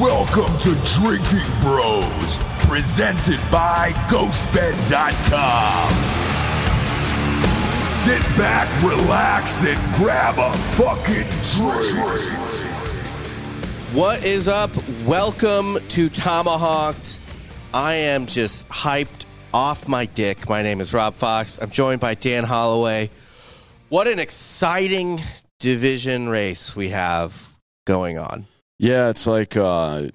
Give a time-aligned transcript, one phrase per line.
[0.00, 5.88] Welcome to Drinking Bros, presented by GhostBed.com.
[7.76, 11.96] Sit back, relax, and grab a fucking drink.
[13.92, 14.72] What is up?
[15.04, 17.20] Welcome to Tomahawked.
[17.72, 20.48] I am just hyped off my dick.
[20.48, 21.56] My name is Rob Fox.
[21.62, 23.10] I'm joined by Dan Holloway.
[23.90, 25.20] What an exciting
[25.60, 28.48] division race we have going on.
[28.78, 30.08] Yeah, it's like uh,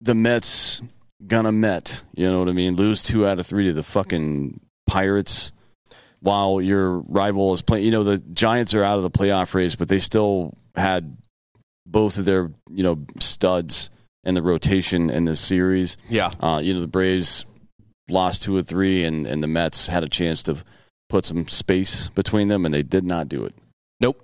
[0.00, 0.82] the Mets
[1.26, 2.02] gonna Met.
[2.14, 2.76] You know what I mean?
[2.76, 5.52] Lose two out of three to the fucking Pirates,
[6.20, 7.84] while your rival is playing.
[7.84, 11.16] You know the Giants are out of the playoff race, but they still had
[11.86, 13.90] both of their you know studs
[14.24, 15.96] in the rotation in this series.
[16.08, 16.32] Yeah.
[16.40, 17.46] Uh, you know the Braves
[18.08, 20.56] lost two or three, and and the Mets had a chance to
[21.08, 23.54] put some space between them, and they did not do it.
[24.00, 24.20] Nope.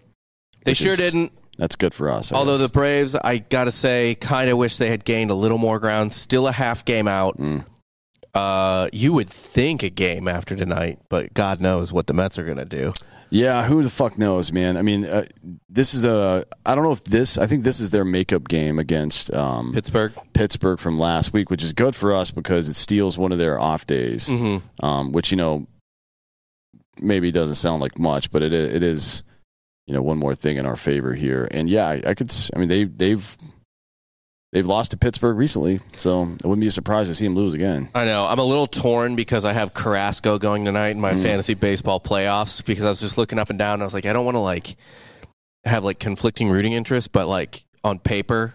[0.65, 1.33] They sure is- didn't.
[1.61, 2.33] That's good for us.
[2.33, 2.63] I Although guess.
[2.63, 6.13] the Braves, I gotta say, kind of wish they had gained a little more ground.
[6.15, 7.37] Still a half game out.
[7.39, 7.65] Mm.
[8.35, 12.45] Uh, you would think a game after tonight, but God knows what the Mets are
[12.45, 12.95] gonna do.
[13.33, 14.77] Yeah, who the fuck knows, man?
[14.77, 15.25] I mean, uh,
[15.69, 16.43] this is a.
[16.67, 17.39] I don't know if this.
[17.39, 20.13] I think this is their makeup game against um, Pittsburgh.
[20.33, 23.61] Pittsburgh from last week, which is good for us because it steals one of their
[23.61, 24.29] off days.
[24.29, 24.85] Mm-hmm.
[24.85, 25.67] Um, which you know
[27.01, 29.23] maybe doesn't sound like much, but it i- it is.
[29.91, 32.33] You know, one more thing in our favor here, and yeah, I, I could.
[32.55, 33.37] I mean, they they've
[34.53, 37.55] they've lost to Pittsburgh recently, so it wouldn't be a surprise to see them lose
[37.55, 37.89] again.
[37.93, 38.25] I know.
[38.25, 41.23] I'm a little torn because I have Carrasco going tonight in my Mm.
[41.23, 43.75] fantasy baseball playoffs because I was just looking up and down.
[43.75, 44.77] And I was like, I don't want to like
[45.65, 48.55] have like conflicting rooting interests, but like on paper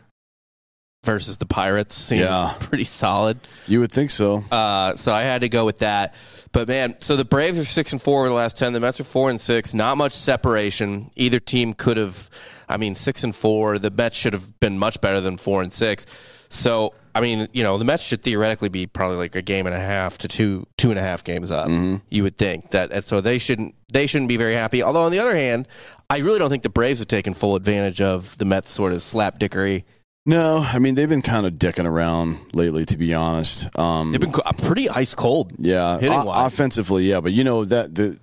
[1.03, 2.53] versus the Pirates seems Yeah.
[2.61, 3.39] pretty solid.
[3.67, 4.37] You would think so.
[4.49, 6.15] Uh, so I had to go with that.
[6.55, 8.71] But man, so the Braves are six and four over the last ten.
[8.71, 9.73] The Mets are four and six.
[9.73, 11.11] Not much separation.
[11.17, 12.29] Either team could have.
[12.69, 13.77] I mean, six and four.
[13.77, 16.05] The Mets should have been much better than four and six.
[16.47, 19.75] So I mean, you know, the Mets should theoretically be probably like a game and
[19.75, 21.67] a half to two two and a half games up.
[21.67, 21.97] Mm-hmm.
[22.09, 24.81] You would think that, and so they shouldn't they shouldn't be very happy.
[24.81, 25.67] Although on the other hand,
[26.09, 28.99] I really don't think the Braves have taken full advantage of the Mets sort of
[28.99, 29.83] slapdickery.
[30.25, 33.77] No, I mean they've been kind of dicking around lately, to be honest.
[33.77, 35.51] Um, They've been co- pretty ice cold.
[35.59, 38.17] Yeah, o- offensively, yeah, but you know that the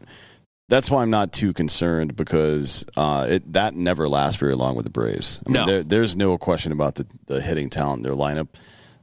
[0.69, 4.85] that's why I'm not too concerned because uh, it that never lasts very long with
[4.85, 5.43] the Braves.
[5.47, 5.67] I mean, No.
[5.67, 8.49] there, there's no question about the the hitting talent in their lineup.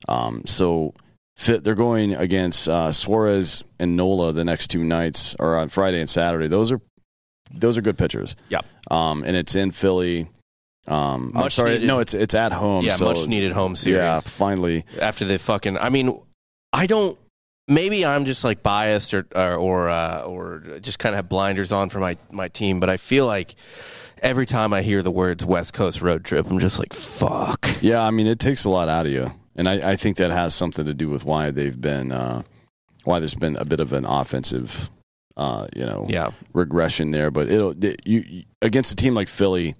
[0.09, 0.93] Um, so
[1.37, 6.01] fit, they're going against uh, Suarez and Nola the next two nights, or on Friday
[6.01, 6.47] and Saturday.
[6.47, 6.81] Those are
[7.53, 8.35] those are good pitchers.
[8.49, 8.65] Yep.
[8.91, 10.27] Um, and it's in Philly.
[10.89, 11.87] Um, I'm Much sorry, needed.
[11.87, 12.83] no, it's it's at home.
[12.83, 13.97] Yeah, so, much needed home series.
[13.97, 14.85] Yeah, finally.
[14.99, 15.77] after the fucking.
[15.77, 16.19] I mean,
[16.73, 17.17] I don't.
[17.67, 21.71] Maybe I'm just like biased or or or, uh, or just kind of have blinders
[21.71, 23.53] on for my my team, but I feel like
[24.23, 27.67] every time I hear the words West Coast road trip, I'm just like fuck.
[27.81, 30.31] Yeah, I mean, it takes a lot out of you, and I, I think that
[30.31, 32.41] has something to do with why they've been, uh,
[33.03, 34.89] why there's been a bit of an offensive,
[35.37, 37.29] uh, you know, Yeah, regression there.
[37.29, 39.75] But it'll it, you you- against a team like Philly.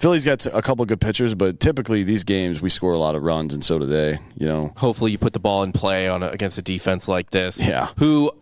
[0.00, 3.14] Philly's got a couple of good pitchers, but typically these games we score a lot
[3.14, 4.18] of runs, and so do they.
[4.34, 7.28] You know, hopefully you put the ball in play on a, against a defense like
[7.28, 7.60] this.
[7.60, 7.88] Yeah.
[7.98, 8.32] who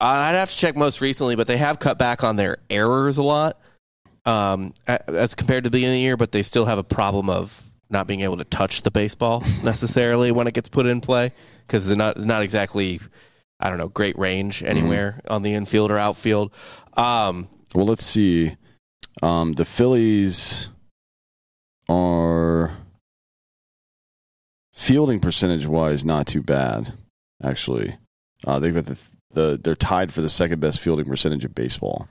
[0.00, 3.22] I'd have to check most recently, but they have cut back on their errors a
[3.22, 3.60] lot
[4.24, 6.16] um, as compared to the beginning of the year.
[6.16, 10.32] But they still have a problem of not being able to touch the baseball necessarily
[10.32, 11.32] when it gets put in play
[11.68, 12.98] because they're not not exactly
[13.60, 16.50] I don't know great range anywhere on the infield or outfield.
[16.94, 17.46] Um,
[17.76, 18.56] well, let's see.
[19.22, 20.68] Um, the Phillies
[21.88, 22.76] are
[24.72, 26.92] fielding percentage wise not too bad,
[27.42, 27.96] actually.
[28.46, 28.98] Uh, they've got the
[29.32, 32.08] the they're tied for the second best fielding percentage of baseball.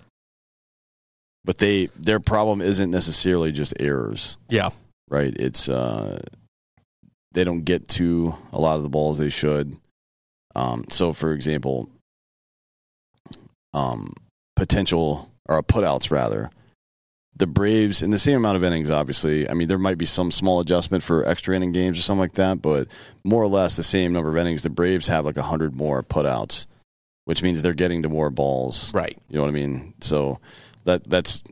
[1.44, 4.70] But they their problem isn't necessarily just errors, yeah,
[5.10, 5.34] right?
[5.38, 6.22] It's uh,
[7.34, 9.76] they don't get to a lot of the balls they should.
[10.56, 11.90] Um, so, for example,
[13.74, 14.14] um,
[14.56, 16.50] potential or putouts rather.
[17.38, 19.50] The Braves in the same amount of innings, obviously.
[19.50, 22.34] I mean, there might be some small adjustment for extra inning games or something like
[22.34, 22.88] that, but
[23.24, 24.64] more or less the same number of innings.
[24.64, 26.68] The Braves have like hundred more putouts,
[27.26, 28.94] which means they're getting to more balls.
[28.94, 29.18] right.
[29.28, 29.94] You know what I mean?
[30.00, 30.40] So
[30.86, 31.44] that that's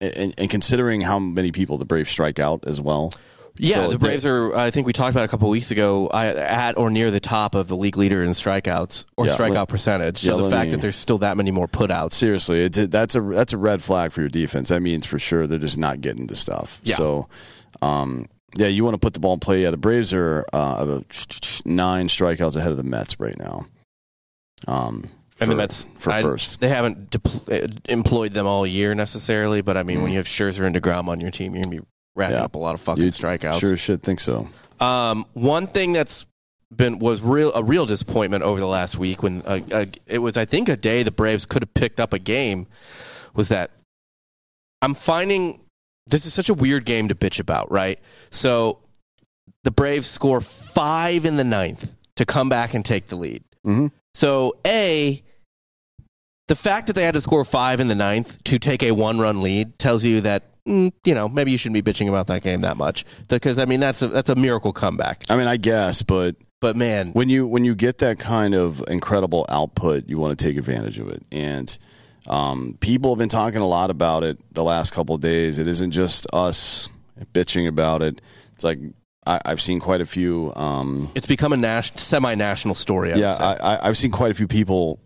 [0.00, 3.12] and, and considering how many people the Braves strike out as well.
[3.56, 4.54] Yeah, So the they- Braves are.
[4.56, 7.54] I think we talked about a couple weeks ago, I, at or near the top
[7.54, 10.24] of the league leader in strikeouts or Yeah, strikeout let- percentage.
[10.24, 12.14] yeah, So the fact me- that there's still that many more putouts.
[12.14, 14.70] Seriously, it's a, that's a that's a red flag for your defense.
[14.70, 16.80] That means for sure they're just not getting to stuff.
[16.82, 16.96] Yeah.
[16.96, 17.28] So,
[17.80, 18.26] um,
[18.58, 19.62] yeah, you want to put the ball in play.
[19.62, 23.66] Yeah, the Braves are uh, about nine strikeouts ahead of the Mets right now.
[24.66, 25.04] Um,
[25.40, 26.60] and the for- Mets for I- first.
[26.60, 30.26] They haven't depl- uh, employed them all year necessarily, but I mean, when you have
[30.26, 31.86] Scherzer and Degrom on your team, you're gonna be
[32.16, 32.36] racking.
[32.36, 32.44] Yeah.
[32.44, 33.60] up a lot of fucking You strikeouts.
[33.60, 34.48] Sure should think so.
[34.80, 36.26] Um, one thing that's
[36.74, 40.36] been was real a real disappointment over the last week when uh, uh, it was
[40.36, 42.66] I think a day the Braves could have picked up a game
[43.34, 43.70] was that
[44.82, 45.60] I'm finding
[46.06, 47.98] this is such a weird game to bitch about, right?
[48.30, 48.78] So
[49.62, 53.42] the Braves score five in the ninth to come back and take the lead.
[53.66, 53.92] Mhm.
[54.14, 55.22] So a
[56.48, 59.18] the fact that they had to score five in the ninth to take a one
[59.20, 62.60] run lead tells you that you know maybe you shouldn't be bitching about that game
[62.60, 65.24] that much because I mean that's a that's a miracle comeback.
[65.28, 68.82] I mean, I guess, but But man, when you when you get that kind of
[68.88, 71.22] incredible output, you want to take advantage of it.
[71.30, 71.76] And
[72.26, 75.58] um, people have been talking a lot about it the last couple of days.
[75.58, 76.88] It isn't just us
[77.34, 78.22] bitching about it.
[78.54, 78.78] It's like
[79.26, 80.52] I, I've seen quite a few.
[80.56, 83.12] Um, it's become a nas- semi national story.
[83.12, 83.56] I yeah.
[83.62, 85.00] I, I've seen quite a few people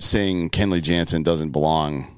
[0.00, 2.17] saying Kenley Jansen doesn't belong.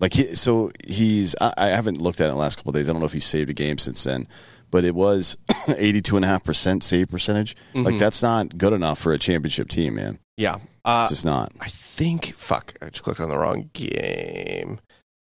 [0.00, 2.74] Like he, so he's I, I haven't looked at it in the last couple of
[2.76, 2.88] days.
[2.88, 4.28] I don't know if he's saved a game since then,
[4.70, 5.36] but it was
[5.92, 7.56] 82.5% save percentage.
[7.74, 10.18] Like that's not good enough for a championship team, man.
[10.36, 10.58] yeah.
[10.84, 11.52] Uh, It's just not.
[11.60, 12.74] I think fuck.
[12.80, 14.80] I just clicked on the wrong game.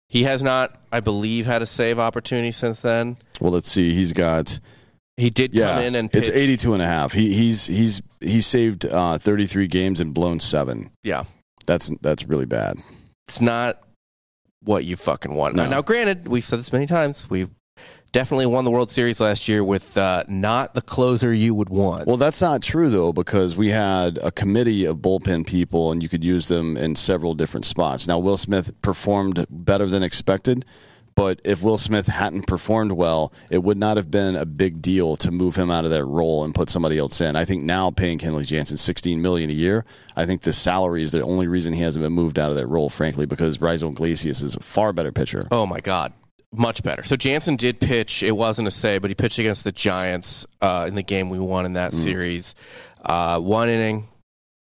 [0.09, 3.17] He has not, I believe, had a save opportunity since then.
[3.39, 3.94] Well, let's see.
[3.94, 4.59] He's got
[5.17, 6.35] He did yeah, come in and it's pitch.
[6.38, 7.13] 82 and a half.
[7.13, 10.91] He he's he's he's saved uh, 33 games and blown 7.
[11.03, 11.23] Yeah,
[11.65, 12.77] That's that's really bad.
[13.27, 13.81] it's not
[14.65, 15.56] what you fucking want.
[15.56, 15.67] No.
[15.67, 17.29] Now, granted, we've said this many times.
[17.29, 17.47] We
[18.12, 22.07] definitely won the World Series last year with uh, not the closer you would want.
[22.07, 26.07] Well, that's not true though, because we had a committee of bullpen people, and you
[26.07, 28.07] could use them in several different spots.
[28.07, 30.65] Now, Will Smith performed better than expected,
[31.15, 35.15] but if Will Smith hadn't performed well, it would not have been a big deal
[35.17, 37.35] to move him out of that role and put somebody else in.
[37.35, 39.85] I think now paying Kenley Jansen sixteen million a year,
[40.15, 42.67] I think the salary is the only reason he hasn't been moved out of that
[42.67, 42.89] role.
[42.89, 45.47] Frankly, because Raisel Iglesias is a far better pitcher.
[45.51, 46.13] Oh my God,
[46.51, 47.03] much better.
[47.03, 48.21] So Jansen did pitch.
[48.21, 51.39] It wasn't a save, but he pitched against the Giants uh, in the game we
[51.39, 52.56] won in that series.
[53.03, 54.07] Uh, one inning,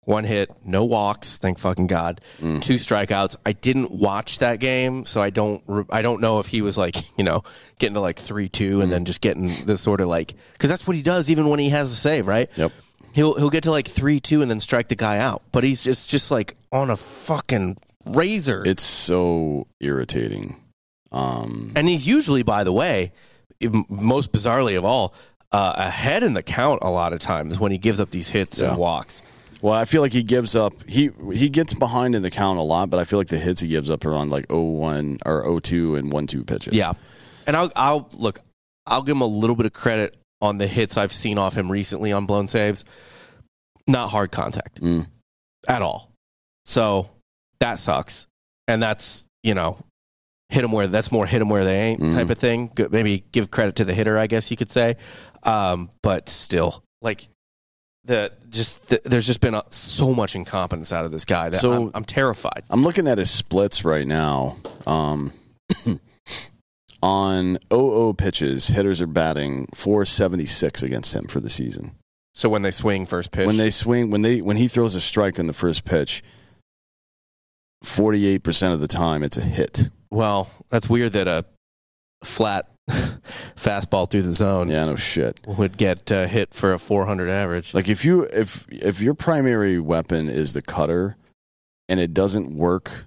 [0.05, 1.37] one hit, no walks.
[1.37, 2.21] Thank fucking God.
[2.39, 3.35] Two strikeouts.
[3.45, 5.61] I didn't watch that game, so I don't.
[5.67, 7.43] re- I don't know if he was like you know
[7.79, 10.87] getting to like three two and then just getting this sort of like because that's
[10.87, 12.49] what he does even when he has a save, right?
[12.55, 12.71] Yep.
[13.13, 15.83] He'll he'll get to like three two and then strike the guy out, but he's
[15.83, 18.63] just just like on a fucking razor.
[18.65, 20.57] It's so irritating.
[21.11, 23.13] Um, And he's usually, by the way,
[23.89, 25.13] most bizarrely of all,
[25.51, 28.59] uh, ahead in the count a lot of times when he gives up these hits
[28.59, 28.69] Yeah.
[28.71, 29.21] and walks.
[29.65, 30.73] Well, I feel like he gives up.
[30.87, 33.61] He he gets behind in the count a lot, but I feel like the hits
[33.61, 36.75] he gives up are on like 0-1 or 0-2 and 1-2 pitches.
[36.75, 36.91] Yeah,
[37.47, 38.41] and I'll I'll look.
[38.85, 41.71] I'll give him a little bit of credit on the hits I've seen off him
[41.71, 42.85] recently on blown saves.
[43.87, 45.07] Not hard contact Mm.
[45.67, 46.11] at all.
[46.67, 47.09] So
[47.59, 48.27] that sucks,
[48.67, 49.79] and that's you know
[50.49, 52.13] hit him where that's more hit him where they ain't Mhm.
[52.13, 52.69] type of thing.
[52.91, 54.97] Maybe give credit to the hitter, I guess you could say.
[55.41, 57.29] Um, but still, like
[58.05, 61.57] the just the, there's just been a, so much incompetence out of this guy that
[61.57, 62.63] So- I'm, I'm terrified.
[62.69, 64.57] I'm looking at his splits right now.
[64.87, 65.31] Um,
[67.01, 71.91] on 0 pitches, hitters are batting 476 against him for the season.
[72.33, 75.01] So when they swing first pitch, When they swing, when they when he throws a
[75.01, 76.21] strike on the first pitch,
[77.83, 79.89] 48% of the time it's a hit.
[80.09, 81.45] well, that's weird that a
[82.23, 82.69] flat
[83.55, 85.39] fastball through the zone Yeah, no shit.
[85.47, 87.73] would get uh, hit for a 400 average.
[87.73, 91.17] Like if you if if your primary weapon is the cutter
[91.89, 93.05] and it doesn't work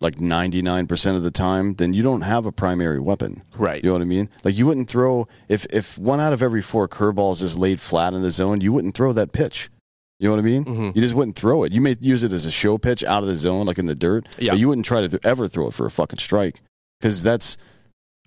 [0.00, 3.42] like 99% of the time, then you don't have a primary weapon.
[3.56, 3.82] right.
[3.84, 4.28] You know what I mean?
[4.42, 8.14] Like you wouldn't throw if if one out of every four curveballs is laid flat
[8.14, 9.68] in the zone, you wouldn't throw that pitch.
[10.18, 10.64] You know what I mean?
[10.64, 10.94] Mhm.
[10.96, 11.72] You just wouldn't throw it.
[11.72, 13.94] You may use it as a show pitch out of the zone, like in the
[13.94, 14.26] dirt.
[14.38, 14.52] Yeah.
[14.52, 16.60] But you wouldn't try to th- ever throw it for a fucking strike
[17.00, 17.56] because that's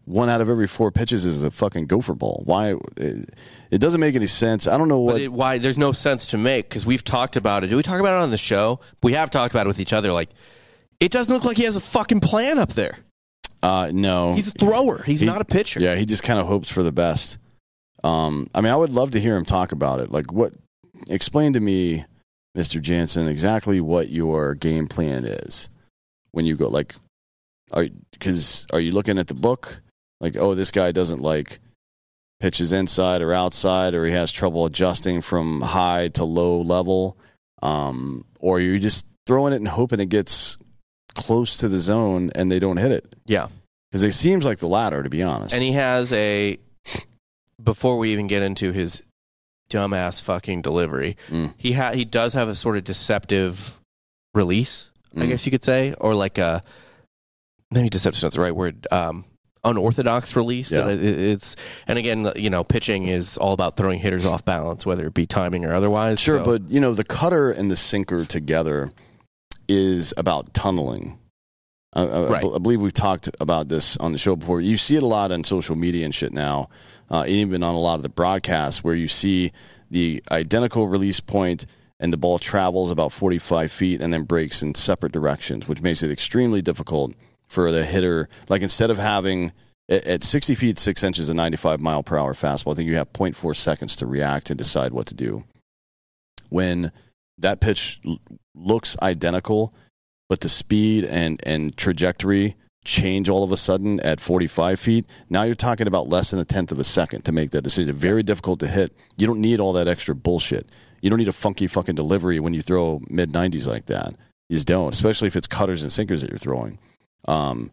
[0.06, 2.42] one out of every four pitches is a fucking gopher ball.
[2.46, 2.76] Why?
[2.98, 3.32] It,
[3.72, 4.68] it doesn't make any sense.
[4.68, 5.20] I don't know what.
[5.20, 5.58] it, why?
[5.58, 7.68] There's no sense to make because we've talked about it.
[7.68, 8.80] Do we talk about it on the show?
[9.04, 10.12] We have talked about it with each other.
[10.12, 10.30] Like,
[11.00, 12.98] it doesn't look like he has a fucking plan up there.
[13.64, 15.02] uh, no, He's a thrower.
[15.04, 15.80] He's He- not a pitcher.
[15.80, 17.38] Yeah, he just kind of hopes for the best.
[18.04, 20.12] Um, I mean, I would love to hear him talk about it.
[20.12, 20.54] Like, what?
[21.08, 22.06] Explain to me,
[22.54, 25.70] Mister Jansen, exactly what your game plan is
[26.32, 26.70] when you go.
[26.70, 26.96] Like,
[27.74, 29.82] are because are you looking at the book
[30.22, 31.60] like oh this guy doesn't like
[32.40, 37.18] pitches inside or outside or he has trouble adjusting from high to low level
[37.64, 40.58] um, or you're just throwing it and hoping it gets
[41.16, 43.48] close to the zone and they don't hit it Yeah.
[43.90, 46.58] because it seems like the latter to be honest And he has a
[47.64, 49.04] before we even get into his
[49.70, 51.54] dumbass fucking delivery, Mm.
[51.58, 53.80] he ha- he does have a sort of deceptive
[54.34, 55.28] release, I Mm.
[55.30, 56.64] guess you could say, or like a
[57.72, 58.86] maybe deceptive is not the right word.
[58.92, 59.24] Um,
[59.66, 60.72] unorthodox release.
[60.72, 60.88] Yeah.
[60.88, 61.56] It- it's
[61.88, 65.26] and again, you know, pitching is all about throwing hitters off balance, whether it be
[65.26, 66.20] timing or otherwise.
[66.22, 68.92] Sure, So- but you know the cutter and the sinker together
[69.68, 71.18] is about tunneling.
[71.94, 72.46] I, I, Right.
[72.46, 74.62] I believe we've talked about this on the show before.
[74.62, 76.70] You see it a lot on social media and shit now,
[77.10, 79.52] uh, even on a lot of the broadcasts where you see
[79.90, 81.66] the identical release point
[82.00, 86.04] and the ball travels about 45 feet and then breaks in separate directions, which makes
[86.04, 87.14] it extremely difficult
[87.48, 88.30] for the hitter.
[88.50, 89.52] Like instead of having
[89.90, 92.96] at at 60 feet, 6 inches, a 95 mile per hour fastball, I think you
[92.96, 95.44] have 0.4 seconds to react and decide what to do
[96.50, 96.92] when
[97.38, 98.00] that pitch
[98.54, 99.74] looks identical,
[100.30, 105.44] but the speed and, and trajectory change all of a sudden at 45 feet, now
[105.44, 107.94] you're talking about less than a tenth of a second to make that decision.
[107.94, 108.96] Very difficult to hit.
[109.18, 110.70] You don't need all that extra bullshit.
[111.02, 114.16] You don't need a funky fucking delivery when you throw mid 90s like that.
[114.50, 116.78] You just don't, especially if it's cutters and sinkers that you're throwing.
[117.28, 117.72] Um,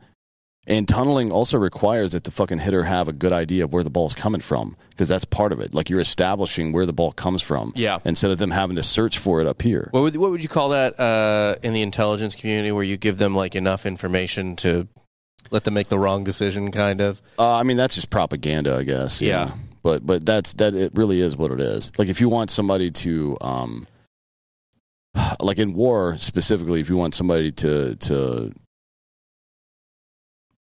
[0.66, 3.90] and tunneling also requires that the fucking hitter have a good idea of where the
[3.90, 5.74] ball's coming from because that's part of it.
[5.74, 7.98] Like you're establishing where the ball comes from yeah.
[8.04, 9.88] instead of them having to search for it up here.
[9.90, 13.18] What would what would you call that uh, in the intelligence community, where you give
[13.18, 14.86] them like enough information to
[15.50, 17.20] let them make the wrong decision, kind of?
[17.38, 19.20] Uh, I mean, that's just propaganda, I guess.
[19.20, 19.46] Yeah.
[19.46, 19.52] know.
[19.82, 20.76] But but that's that.
[20.76, 21.90] It really is what it is.
[21.98, 23.88] Like if you want somebody to, um,
[25.40, 28.52] like in war specifically, if you want somebody to to,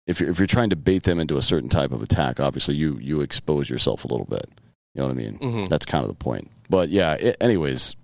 [0.07, 2.75] if you're, if you're trying to bait them into a certain type of attack, obviously
[2.75, 4.45] you you expose yourself a little bit.
[4.95, 5.37] You know what I mean?
[5.37, 5.65] Mm-hmm.
[5.65, 6.49] That's kind of the point.
[6.69, 7.13] But yeah.
[7.13, 7.95] It, anyways,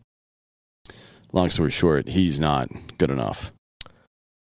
[1.32, 3.52] long story short, he's not good enough.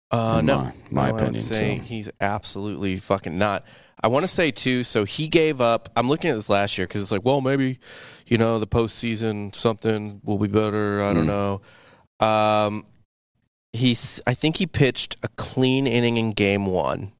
[0.09, 1.43] Uh, no, my, my No, opinion.
[1.43, 1.65] so.
[1.65, 3.65] he's absolutely fucking not.
[4.01, 4.83] I want to say too.
[4.83, 5.89] So he gave up.
[5.95, 7.79] I'm looking at this last year because it's like, well, maybe
[8.27, 11.01] you know the postseason something will be better.
[11.01, 11.59] I don't Mm.
[12.21, 12.25] know.
[12.25, 12.85] Um,
[13.73, 14.21] he's.
[14.27, 17.11] I think he pitched a clean inning in Game One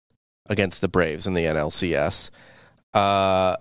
[0.50, 2.30] against the Braves in the NLCS.
[2.94, 3.56] Uh,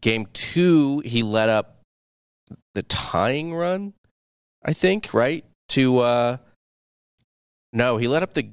[0.00, 1.80] game two, he let up
[2.74, 3.92] the tying run.
[4.64, 5.98] I think right to.
[5.98, 6.36] Uh,
[7.72, 8.48] no, he let up the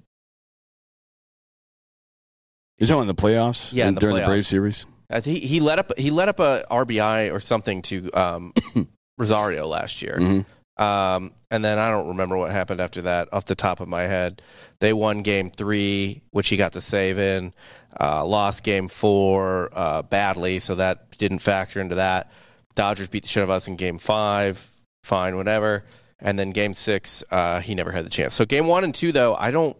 [2.77, 3.73] You're talking about the playoffs?
[3.73, 4.27] Yeah, in- the during the playoffs.
[4.27, 4.85] Brave series.
[5.09, 8.53] I think he let up he let up a RBI or something to um,
[9.17, 10.17] Rosario last year.
[10.19, 10.45] Mhm.
[10.79, 14.03] Um, and then I don't remember what happened after that off the top of my
[14.03, 14.41] head.
[14.79, 17.53] They won game three, which he got the save in.
[17.99, 22.31] Uh, lost game four uh, badly, so that didn't factor into that.
[22.75, 24.71] Dodgers beat the shit out of us in game five.
[25.03, 25.83] Fine, whatever.
[26.21, 28.33] And then game six, uh, he never had the chance.
[28.33, 29.75] So game one and two, though, I don't.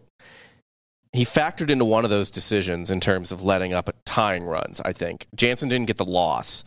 [1.12, 4.80] He factored into one of those decisions in terms of letting up a tying runs.
[4.82, 6.62] I think Jansen didn't get the loss.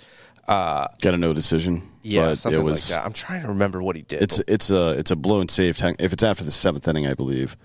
[0.47, 1.81] Uh, Got a no decision.
[2.01, 3.05] yeah, but something it was, like that.
[3.05, 4.21] I'm trying to remember what he did.
[4.21, 5.77] It's it's a it's a blown save.
[5.77, 5.97] Tank.
[6.01, 7.55] If it's after the seventh inning, I believe,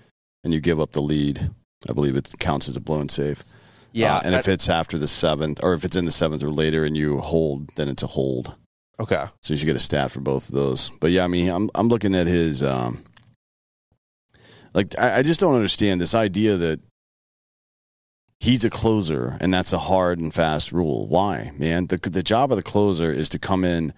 [0.43, 1.51] and you give up the lead,
[1.89, 3.43] I believe it counts as a blown save.
[3.91, 6.51] yeah, Uh, and if it's after the seventh, or if it's in the seventh or
[6.51, 8.55] later, and you hold, then it's a hold.
[8.99, 9.25] okay.
[9.41, 10.89] So you should get a stat for both of those.
[11.01, 13.03] But yeah, I mean, I'm I'm looking at his um,
[14.73, 16.79] like I, I just don't understand this idea that
[18.39, 21.07] he's a closer and that's a hard and fast rule.
[21.07, 21.87] Why, man?
[21.87, 23.93] The the job of the closer is to come in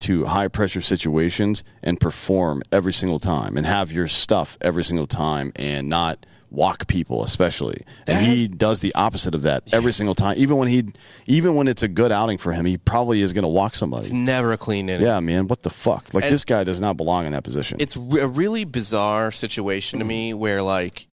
[0.00, 5.06] to high pressure situations and perform every single time and have your stuff every single
[5.06, 9.92] time and not walk people especially and That he does the opposite of that every
[9.92, 10.84] single time even when he
[11.26, 14.06] even when it's a good outing for him he probably is going to walk somebody
[14.06, 15.06] It's never a clean inning.
[15.06, 15.46] yeah, man.
[15.46, 16.12] What the fuck?
[16.12, 17.78] Like And- this guy does not belong in that position.
[17.80, 20.08] It's a really bizarre situation to mm.
[20.08, 21.06] me where like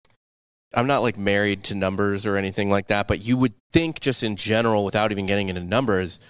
[0.77, 4.23] I'm not like married to numbers or anything like that, but you would think just
[4.23, 6.21] in general without even getting into numbers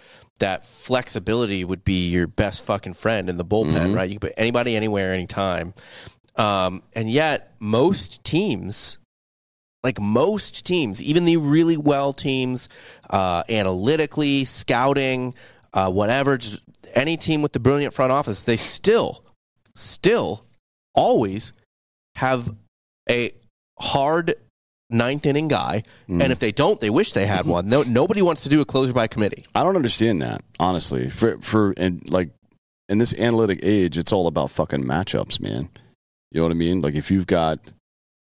[0.41, 3.95] that flexibility would be your best fucking friend in the bullpen, Mhm.
[3.97, 4.09] right?
[4.11, 5.75] You can put anybody anywhere anytime.
[6.37, 8.99] Um, and yet most teams
[9.85, 12.71] like most teams, even the really well teams,
[13.11, 15.35] uh, analytically, scouting,
[15.75, 16.61] uh, whatever, just
[16.95, 19.23] any team with the brilliant front office, they still,
[19.77, 20.47] still,
[20.95, 21.53] always
[22.17, 22.55] have
[23.11, 23.33] a
[23.79, 24.35] hard
[24.91, 25.83] ninth inning guy.
[26.09, 26.23] Mm.
[26.23, 27.69] And if they don't, they wish they had one.
[27.69, 29.45] No, nobody wants to do a closer by committee.
[29.55, 31.11] I don't understand that honestly.
[31.11, 32.31] For for and like
[32.89, 35.69] in this analytic age, it's all about fucking matchups, man.
[36.31, 36.81] You know what I mean?
[36.81, 37.73] Like if you've got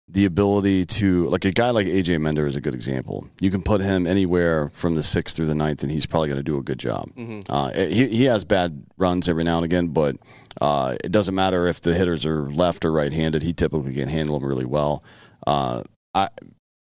[0.08, 3.28] the ability to like a guy like AJ Minter is a good example.
[3.40, 6.38] You can put him anywhere from the sixth through the ninth, and he's probably going
[6.38, 7.10] to do a good job.
[7.48, 10.16] Uh, he he has bad runs every now and again, but
[10.60, 13.42] uh, it doesn't matter if the hitters are left or right handed.
[13.42, 15.02] He typically can handle them really well.
[15.46, 15.82] Uh,
[16.14, 16.28] I,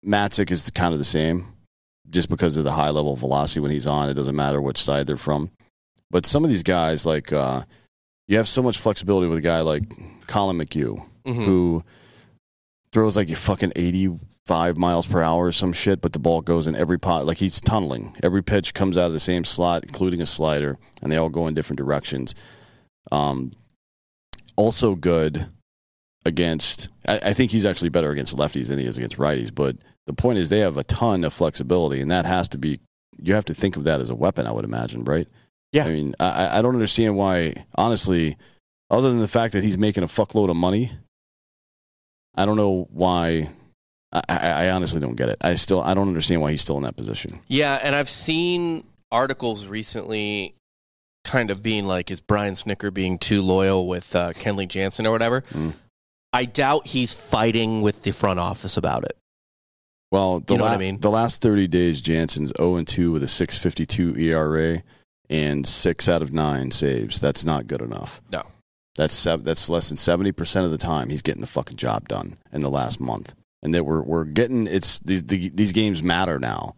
[0.06, 1.46] Matzek is kind of the same,
[2.10, 4.10] just because of the high level of velocity when he's on.
[4.10, 5.52] It doesn't matter which side they're from.
[6.12, 7.64] But some of these guys, like uh,
[8.28, 9.84] you have so much flexibility with a guy like
[10.28, 11.46] Collin McHugh, Mhm.
[11.46, 11.84] who
[12.94, 16.76] throws like fucking 85 miles per hour or some shit, but the ball goes in
[16.76, 17.26] every pot.
[17.26, 18.16] Like he's tunneling.
[18.24, 21.48] Every pitch comes out of the same slot, including a slider, and they all go
[21.48, 22.36] in different directions.
[23.12, 23.52] Um,
[24.56, 25.48] also good
[26.26, 29.78] against, I, I think he's actually better against lefties than he is against righties, but
[30.08, 32.80] the point is they have a ton of flexibility, and that has to be,
[33.22, 35.28] you have to think of that as a weapon, I would imagine, right?
[35.72, 35.86] Yeah.
[35.86, 38.38] I mean, I, I don't understand why, honestly,
[38.90, 40.92] other than the fact that he's making a fuckload of money,
[42.36, 43.50] I don't know why.
[44.14, 45.38] I, I, honestly don't get it.
[45.42, 47.40] I still I don't understand why he's still in that position.
[47.50, 50.56] Yeah, and I've seen articles recently
[51.26, 55.12] kind of being like, is Brian Snitker being too loyal with uh, Kenley Jansen or
[55.12, 55.42] whatever?
[55.42, 55.74] Mm.
[56.36, 59.18] I doubt he's fighting with the front office about it.
[60.12, 61.00] Well, the You know what la- I mean?
[61.00, 64.84] the last thirty days, Jansen's zero and two with a six fifty two ERA
[65.30, 67.20] and six out of nine saves.
[67.20, 68.22] That's not good enough.
[68.32, 68.44] No.
[68.96, 72.38] That's that's less than seventy percent of the time he's getting the fucking job done
[72.54, 76.40] in the last month, and that we're we're getting it's these the, these games matter
[76.40, 76.76] now.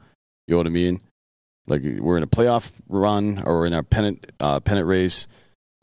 [0.48, 1.02] You know what I mean?
[1.68, 5.28] Like we're in a playoff run or we're in a pennant uh, pennant race,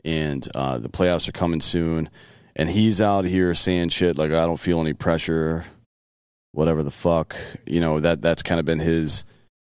[0.03, 2.09] and uh, the playoffs are coming soon,
[2.55, 5.65] and he's out here saying shit like I don't feel any pressure,
[6.51, 7.35] whatever the fuck.
[7.65, 9.25] You know that that's kind of been his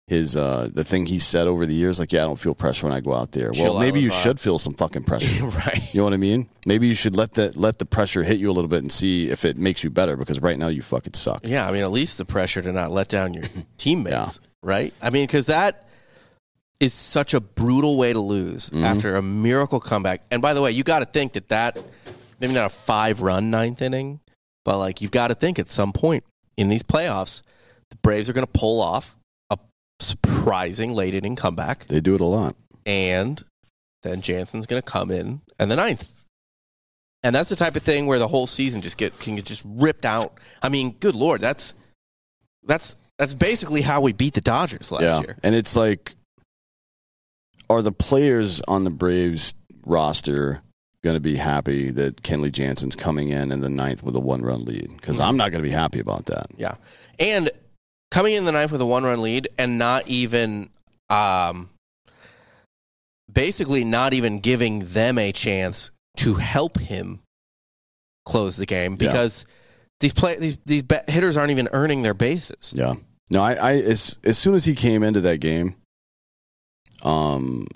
[0.07, 2.85] his uh the thing he said over the years like yeah I don't feel pressure
[2.87, 3.51] when I go out there.
[3.51, 4.23] Chill well, maybe you vibes.
[4.23, 5.43] should feel some fucking pressure.
[5.65, 5.93] right.
[5.93, 6.47] You know what I mean?
[6.65, 9.29] Maybe you should let the let the pressure hit you a little bit and see
[9.29, 11.41] if it makes you better because right now you fucking suck.
[11.45, 13.43] Yeah, I mean, at least the pressure to not let down your
[13.77, 14.29] teammates, Yeah.
[14.63, 14.93] right?
[15.01, 15.83] I mean, because that
[16.79, 18.83] is such a brutal way to lose Mm-hmm.
[18.85, 20.21] after a miracle comeback.
[20.31, 21.81] And by the way, you got to think that that
[22.39, 24.19] maybe not a five run ninth inning,
[24.65, 26.23] but like you've got to think at some point
[26.55, 27.41] in these playoffs,
[27.89, 29.15] the Braves are going to pull off
[29.49, 29.57] a
[29.99, 32.55] surprising late inning comeback, They do it a lot.
[32.85, 33.43] and
[34.03, 36.13] then Jansen's going to come in and the ninth.
[37.23, 39.63] And that's the type of thing where the whole season just get can get just
[39.65, 40.39] ripped out.
[40.61, 41.73] I mean, good lord, that's
[42.63, 45.37] that's that's basically how we beat the Dodgers last yeah, year.
[45.43, 46.13] and it's like,
[47.69, 50.61] are the players on the Braves roster
[51.03, 54.41] going to be happy that Kenley Jansen's coming in in the ninth with a one
[54.41, 54.89] run lead?
[54.95, 56.47] Because I'm not going to be happy about that.
[56.57, 56.75] Yeah,
[57.19, 57.49] and
[58.11, 60.69] coming in the ninth with a one-run lead and not even,
[61.09, 61.69] um,
[63.31, 67.19] basically not even giving them a chance to help him
[68.25, 69.07] close the game Yeah.
[69.11, 69.45] because
[69.99, 72.71] these play these these hitters aren't even earning their bases.
[72.75, 72.95] Yeah.
[73.29, 75.75] No, I, I as as soon as he came into that game,
[77.03, 77.67] um,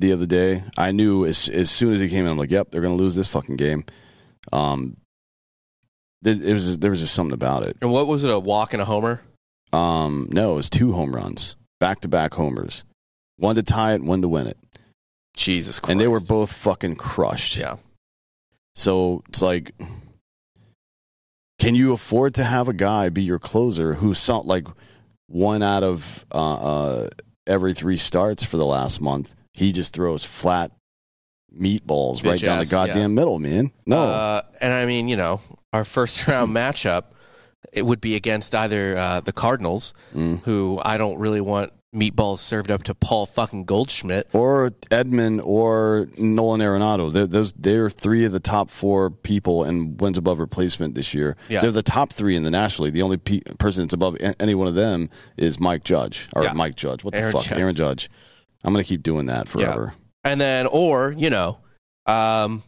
[0.00, 2.70] the other day, I knew as as soon as he came in, I'm like, yep,
[2.70, 3.84] they're gonna lose this fucking game.
[4.52, 4.96] Um,
[6.22, 7.76] there, it was there was just something about it.
[7.80, 8.30] And what was it?
[8.30, 9.20] A walk and a homer?
[9.72, 12.84] Um, no, it was two home runs, back to back homers,
[13.36, 14.58] one to tie it, one to win it,
[15.36, 15.92] Jesus Christ!
[15.92, 17.56] and they were both fucking crushed.
[17.56, 17.76] yeah.
[18.74, 19.72] So it's like,
[21.58, 24.66] can you afford to have a guy be your closer who's some, like
[25.26, 27.08] one out of uh, uh,
[27.46, 29.34] every three starts for the last month?
[29.52, 30.70] He just throws flat
[31.54, 33.72] meatballs right Bitch down the goddamn middle, man.
[33.86, 35.40] No, Uh, and I mean, you know,
[35.72, 37.04] our first round matchup,
[37.72, 40.42] it would be against either uh, the Cardinals, Mm.
[40.42, 44.28] who I don't really want meatballs served up to Paul fucking Goldschmidt.
[44.32, 47.12] or Edman or Nolan Arenado.
[47.12, 51.36] They're, those they're three of the top four people in wins above replacement this year.
[51.48, 51.62] Yeah.
[51.62, 52.94] They're the top three in the National League.
[52.94, 56.52] The only pe- person that's above any one of them is Mike Judge or Yeah.
[56.52, 57.02] Mike Judge.
[57.02, 57.58] What the Aaron fuck, Judge.
[57.58, 58.08] Aaron Judge.
[58.64, 59.94] I'm gonna keep doing that forever.
[60.24, 61.58] And then, or, you know,
[62.06, 62.62] um,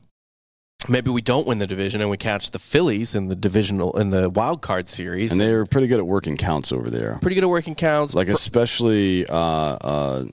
[0.88, 4.10] maybe we don't win the division and we catch the Phillies in the divisional, in
[4.10, 5.32] the wild card series.
[5.32, 7.18] And they're pretty good at working counts over there.
[7.20, 8.14] pretty good at working counts.
[8.14, 10.24] Like especially uh, uh,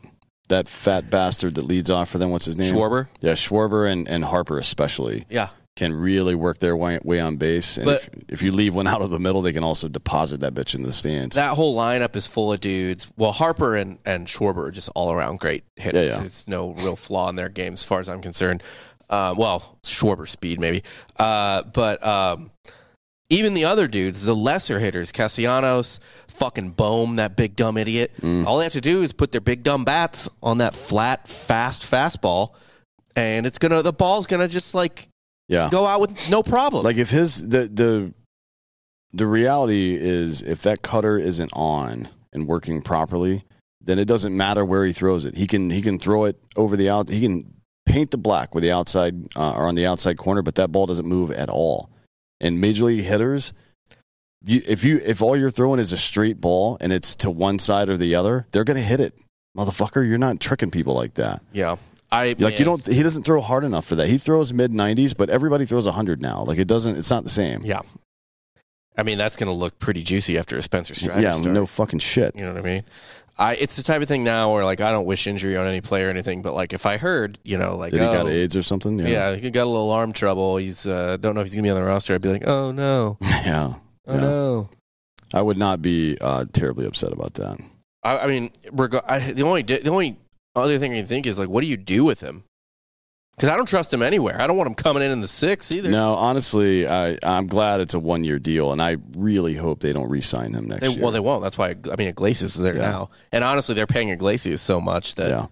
[0.48, 2.32] that fat bastard that leads off for them.
[2.32, 2.74] What's his name?
[2.74, 3.08] Schwarber.
[3.22, 5.26] Yeah, Schwarber and, and Harper especially.
[5.30, 5.50] Yeah.
[5.80, 7.78] Can really work their way, way on base.
[7.78, 10.42] And But- if, if you leave one out of the middle, they can also deposit
[10.42, 11.36] that bitch in the stands.
[11.36, 13.10] That whole lineup is full of dudes.
[13.18, 16.08] Well, Harper and, and Schwarber are just all around great hitters.
[16.08, 16.20] Yeah, yeah.
[16.20, 18.62] There's no real flaw in their game as far as I'm concerned.
[19.10, 20.84] Uh, well, Schwarber speed maybe,
[21.18, 22.52] uh, but um,
[23.32, 28.12] even the other dudes, the lesser hitters, Castellanos, fucking Bohm, that big dumb idiot.
[28.22, 28.46] Mm.
[28.46, 31.82] All they have to do is put their big dumb bats on that flat, fast
[31.84, 32.52] fastball,
[33.16, 35.08] and it's gonna the ball's gonna just like
[35.50, 35.68] yeah.
[35.70, 36.86] go out with no problem.
[36.86, 38.14] Like if his the the
[39.12, 43.44] the reality is if that cutter isn't on and working properly,
[43.82, 45.36] then it doesn't matter where he throws it.
[45.36, 47.10] He can he can throw it over the out.
[47.10, 47.54] He can
[47.86, 50.86] paint the black with the outside uh, or on the outside corner, but that ball
[50.86, 51.90] doesn't move at all.
[52.40, 53.54] And major league hitters,
[54.46, 57.58] you, if you if all you're throwing is a straight ball and it's to one
[57.58, 59.18] side or the other, they're gonna hit it,
[59.58, 60.08] motherfucker.
[60.08, 61.42] You're not tricking people like that.
[61.52, 61.78] Yeah.
[62.12, 62.86] I Like you don't.
[62.86, 64.08] He doesn't throw hard enough for that.
[64.08, 66.44] He throws mid 90s, but everybody throws 100 now.
[66.44, 66.98] Like it doesn't.
[66.98, 67.62] It's not the same.
[67.64, 67.82] Yeah.
[68.98, 71.54] I mean, that's going to look pretty juicy after a Spencer Strider yeah, start.
[71.54, 72.36] no fucking shit.
[72.36, 72.84] You know what I mean?
[73.38, 75.80] I it's the type of thing now where like I don't wish injury on any
[75.80, 78.30] player or anything, but like if I heard, you know, like That he got oh,
[78.30, 79.00] AIDS or something.
[79.00, 80.58] yeah, he got a little arm trouble.
[80.58, 82.14] He's uh, don't know if he's gonna be on the roster.
[82.14, 83.76] I'd be like, oh no, yeah.
[84.08, 84.20] oh Yeah.
[84.20, 84.70] no.
[85.34, 87.60] I would not be uh, terribly upset about that.
[88.04, 90.18] I, I mean, reg- I, the only di- the only
[90.60, 92.44] other thing I can think is like, what do you do with him?
[93.36, 94.36] Because I don't trust him anywhere.
[94.42, 95.90] I don't want him coming in in the six either.
[95.90, 99.94] No, honestly, I, I'm glad it's a one year deal, and I really hope they
[99.94, 101.02] don't re sign him next They, year.
[101.02, 101.42] well, they won't.
[101.42, 102.82] That's why I mean Iglesias is there Yeah.
[102.92, 105.46] now, and honestly, they're paying Iglesias so much that, yeah.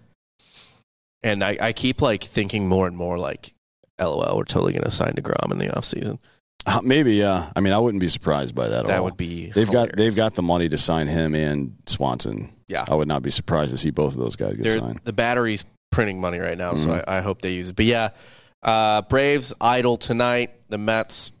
[1.22, 3.54] and I, I keep like thinking more and more like,
[3.98, 6.18] LOL, we're totally going to sign Degrom in the offseason.
[6.66, 7.50] Uh, maybe, yeah.
[7.56, 9.04] I mean, I wouldn't be surprised by that at That all.
[9.06, 10.16] would be They've got they've hilarious.
[10.16, 12.52] got the money to sign him and Swanson.
[12.68, 12.84] Yeah.
[12.88, 15.00] I would not be surprised to see both of those guys get They're- signed.
[15.04, 17.04] the battery's printing money right now, so Mhm.
[17.08, 17.76] I, I hope they use it.
[17.76, 18.10] But yeah,
[18.62, 20.50] uh, Braves idle tonight.
[20.68, 21.32] The Mets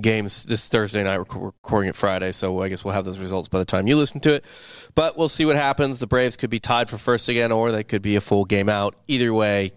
[0.00, 1.18] games this Thursday night.
[1.18, 3.96] We're recording it Friday, so I guess we'll have those results by the time you
[3.96, 4.44] listen to it.
[4.94, 5.98] But we'll see what happens.
[5.98, 8.68] The Braves could be tied for first again, or they could be a full game
[8.68, 8.94] out.
[9.08, 9.72] Either way,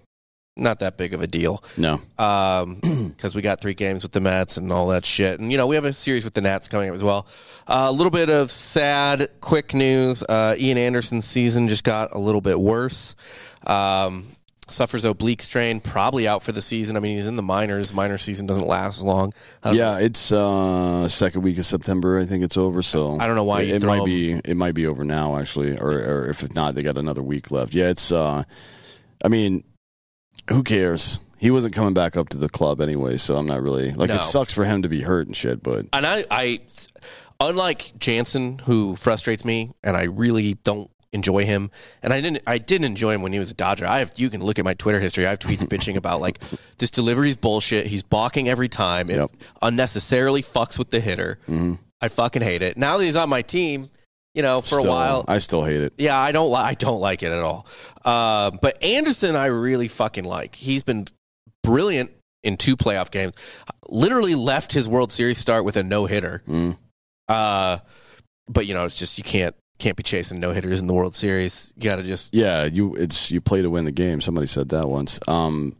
[0.56, 4.58] not that big of a deal No, because we got three games with the Mets
[4.58, 5.40] and all that shit.
[5.40, 7.26] And, you know, we have a series with the Nats coming up as well.
[7.68, 10.22] Uh, a little bit of sad, quick news.
[10.24, 13.16] Uh, Ian Anderson's season just got a little bit worse.
[13.66, 14.26] Um,
[14.68, 16.98] suffers oblique strain, probably out for the season.
[16.98, 17.94] I mean, he's in the minors.
[17.94, 19.34] Minor season doesn't last long.
[19.66, 22.20] Yeah, it's uh, second week of September.
[22.20, 22.82] I think it's over.
[22.82, 25.78] So I don't know why it, it might be it might be over now actually,
[25.80, 27.74] or or if not, they got another week left.
[27.74, 28.12] Yeah, it's.
[28.12, 28.44] Uh,
[29.24, 29.64] I mean,
[30.50, 31.20] who cares?
[31.38, 34.16] He wasn't coming back up to the club anyway, so I'm not really like No.
[34.16, 35.62] it sucks for him to be hurt and shit.
[35.62, 36.60] But And I, I,
[37.40, 41.70] unlike Jansen, who frustrates me, and I really don't enjoy him.
[42.02, 43.86] And I didn't, I didn't enjoy him when he was a Dodger.
[43.86, 45.28] I have, you can look at my Twitter history.
[45.28, 46.40] I have tweets bitching about like
[46.78, 47.88] this delivery's bullshit.
[47.88, 49.10] He's balking every time.
[49.10, 49.32] It Yep.
[49.62, 51.40] unnecessarily fucks with the hitter.
[51.48, 51.74] Mm-hmm.
[52.02, 52.78] I fucking hate it.
[52.78, 53.90] Now that he's on my team,
[54.34, 55.94] you know, for still, a while, I still hate it.
[55.98, 57.68] yeah, I don't li- I don't like it at all.
[58.04, 60.56] Uh, but Anderson, I really fucking like.
[60.56, 61.06] He's been
[61.64, 62.12] brilliant
[62.44, 63.34] in two playoff games.
[63.90, 66.42] Literally left his World Series start with a no hitter.
[66.48, 66.78] Mm.
[67.28, 67.78] Uh,
[68.48, 71.16] but you know, it's just you can't can't be chasing no hitters in the World
[71.16, 71.74] Series.
[71.76, 74.22] You got to just Yeah, you it's you play to win the game.
[74.22, 75.20] Somebody said that once.
[75.28, 75.76] Um,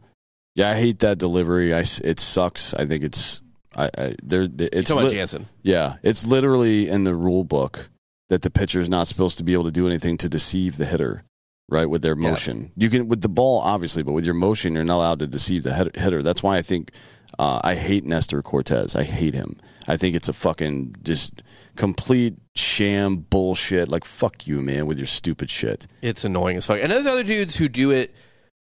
[0.54, 1.74] yeah, I hate that delivery.
[1.74, 2.74] I it sucks.
[2.74, 3.42] I think it's
[3.76, 5.46] I, I there it's lit- Jansen.
[5.62, 7.90] yeah, it's literally in the rule book
[8.28, 10.84] that the pitcher is not supposed to be able to do anything to deceive the
[10.86, 11.22] hitter,
[11.68, 11.86] right?
[11.86, 12.30] With their Yeah.
[12.30, 15.26] motion, you can with the ball obviously, but with your motion, you're not allowed to
[15.26, 16.22] deceive the hitter.
[16.22, 16.92] That's why I think
[17.38, 18.94] uh, I hate Nestor Cortes.
[18.94, 19.58] I hate him.
[19.88, 21.42] I think it's a fucking just
[21.76, 23.88] complete sham bullshit.
[23.88, 25.86] Like fuck you, man, with your stupid shit.
[26.00, 26.78] It's annoying as fuck.
[26.80, 28.14] And there's other dudes who do it,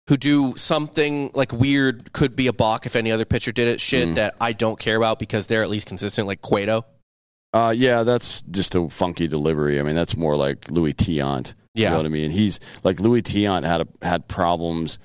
[0.08, 3.80] who do something like weird, could be a balk if any other pitcher did it.
[3.80, 4.14] Shit Mm.
[4.16, 6.84] that I don't care about because they're at least consistent, like Cueto.
[7.52, 9.78] Uh, yeah, that's just a funky delivery.
[9.78, 11.54] I mean, that's more like Luis Tiant.
[11.74, 11.88] Yeah.
[11.88, 12.30] You know what I mean?
[12.30, 14.98] He's like Luis Tiant had a, had problems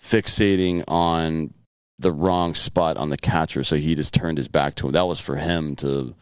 [0.00, 1.54] fixating on
[1.98, 4.92] the wrong spot on the catcher, so he just turned his back to him.
[4.92, 6.14] That was for him to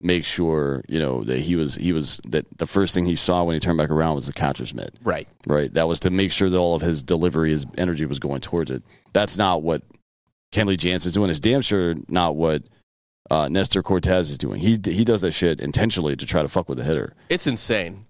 [0.00, 3.44] make sure, you know, that he was he was that the first thing he saw
[3.44, 4.90] when he turned back around was the catcher's mitt.
[5.02, 5.28] Right.
[5.46, 5.72] Right.
[5.74, 8.70] That was to make sure that all of his delivery, his energy was going towards
[8.70, 8.82] it.
[9.12, 9.82] That's not what
[10.52, 11.30] Kenley Jansen's doing.
[11.30, 12.62] It's damn sure not what
[13.30, 14.60] uh, Nestor Cortes is doing.
[14.60, 17.14] He he does that shit intentionally to try to fuck with the hitter.
[17.28, 18.06] It's insane.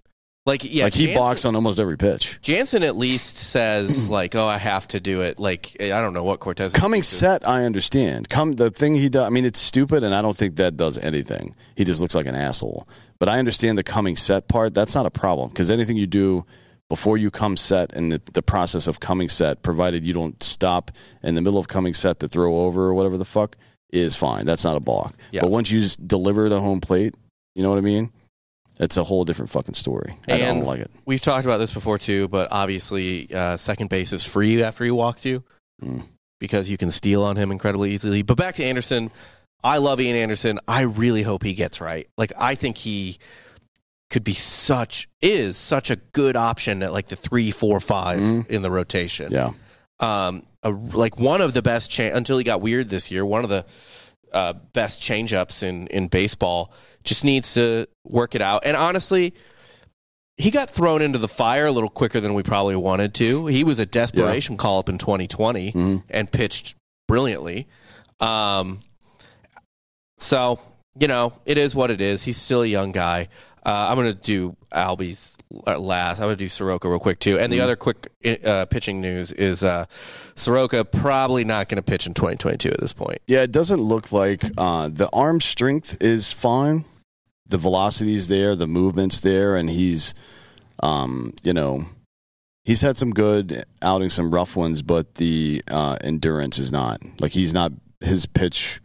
[0.47, 2.39] Like yeah, like he Jansen- balks on almost every pitch.
[2.41, 6.25] Jansen at least says like, "Oh, I have to do it." Like I don't know
[6.25, 8.29] what Cortes Coming set, I understand.
[8.31, 9.27] Come the thing he does.
[9.27, 11.55] I mean, it's stupid, and I don't think that does anything.
[11.77, 12.89] He just looks like an asshole.
[13.19, 14.73] But I understand the coming set part.
[14.73, 16.47] That's not a problem because anything you do
[16.89, 20.91] before you come set and the, the process of coming set, provided you don't stop
[21.23, 23.57] in the middle of coming set to throw over or whatever the fuck,
[23.93, 24.47] is fine.
[24.47, 25.15] That's not a balk.
[25.33, 25.41] Yeah.
[25.43, 27.15] But once you just deliver the home plate,
[27.55, 28.11] you know what I mean?
[28.79, 30.17] It's a whole different fucking story.
[30.29, 30.91] I And- don't like it.
[31.05, 34.91] We've talked about this before too, but obviously, uh, second base is free after he
[34.91, 35.43] walks you
[35.85, 36.03] Mm.
[36.39, 38.23] because you can steal on him incredibly easily.
[38.23, 39.11] But back to Anderson,
[39.63, 40.59] I love Ian Anderson.
[40.67, 42.09] I really hope he gets right.
[42.17, 43.19] Like I think he
[44.09, 48.47] could be such is such a good option at like the three, four, five Mhm.
[48.49, 49.31] in the rotation.
[49.31, 49.51] Yeah.
[50.01, 53.25] Um, a, like one of the best cha- until he got weird this year.
[53.25, 53.65] One of the
[54.33, 56.73] uh, best changeups in in baseball.
[57.05, 58.63] Just needs to work it out.
[58.67, 59.33] And honestly,
[60.37, 63.47] he got thrown into the fire a little quicker than we probably wanted to.
[63.47, 66.03] He was a desperation call up in 2020 Mhm.
[66.11, 66.75] and pitched
[67.09, 67.69] brilliantly.
[68.21, 68.81] Um,
[70.19, 70.61] so
[70.99, 72.25] you know, it is what it is.
[72.25, 73.29] He's still a young guy.
[73.65, 76.19] Uh, I'm going to do Albies last.
[76.19, 77.39] I'm going to do Soroka real quick too.
[77.39, 78.09] And the other quick
[78.45, 79.85] uh, pitching news is uh,
[80.35, 83.19] Soroka probably not going to pitch in 2022 at this point.
[83.27, 86.85] Yeah, it doesn't look like uh, the arm strength is fine.
[87.47, 90.15] The velocity's there, the movement's there, and he's,
[90.83, 91.85] um, you know,
[92.65, 97.03] he's had some good outings, some rough ones, but the uh, endurance is not.
[97.21, 97.73] Like he's not.
[98.01, 98.81] His pitch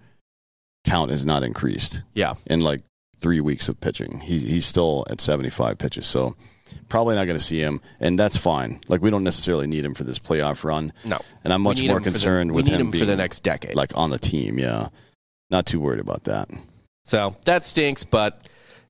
[0.83, 2.33] count has not increased Yeah.
[2.47, 2.81] in like
[3.19, 4.19] three weeks of pitching.
[4.19, 6.35] He's he's still at seventy five pitches, so
[6.89, 8.81] probably not going to see him, and that's fine.
[8.87, 10.93] Like we don't necessarily need him for this playoff run.
[11.03, 11.19] No.
[11.43, 13.75] and I'm much more for the- concerned with him, him being for the next decade.
[13.75, 14.57] like on the team.
[14.59, 14.89] Yeah,
[15.49, 16.49] not too worried about that.
[17.03, 18.47] So that stinks, but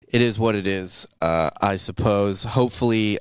[0.07, 1.07] it is what it is.
[1.21, 2.43] Uh, I suppose.
[2.43, 3.19] Hopefully,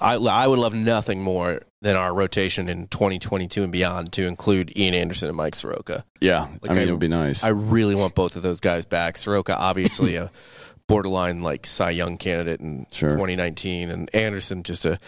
[0.00, 4.76] I, I would love nothing more than our rotation in 2022 and beyond to include
[4.76, 6.04] Ian Anderson and Mike Soroka.
[6.20, 7.44] Yeah, Like I mean I- it would be nice.
[7.44, 9.16] I really want both of those guys back.
[9.16, 10.30] Soroka, obviously a
[10.88, 13.10] borderline like Cy Young candidate in Sure.
[13.12, 14.98] 2019, and Anderson just a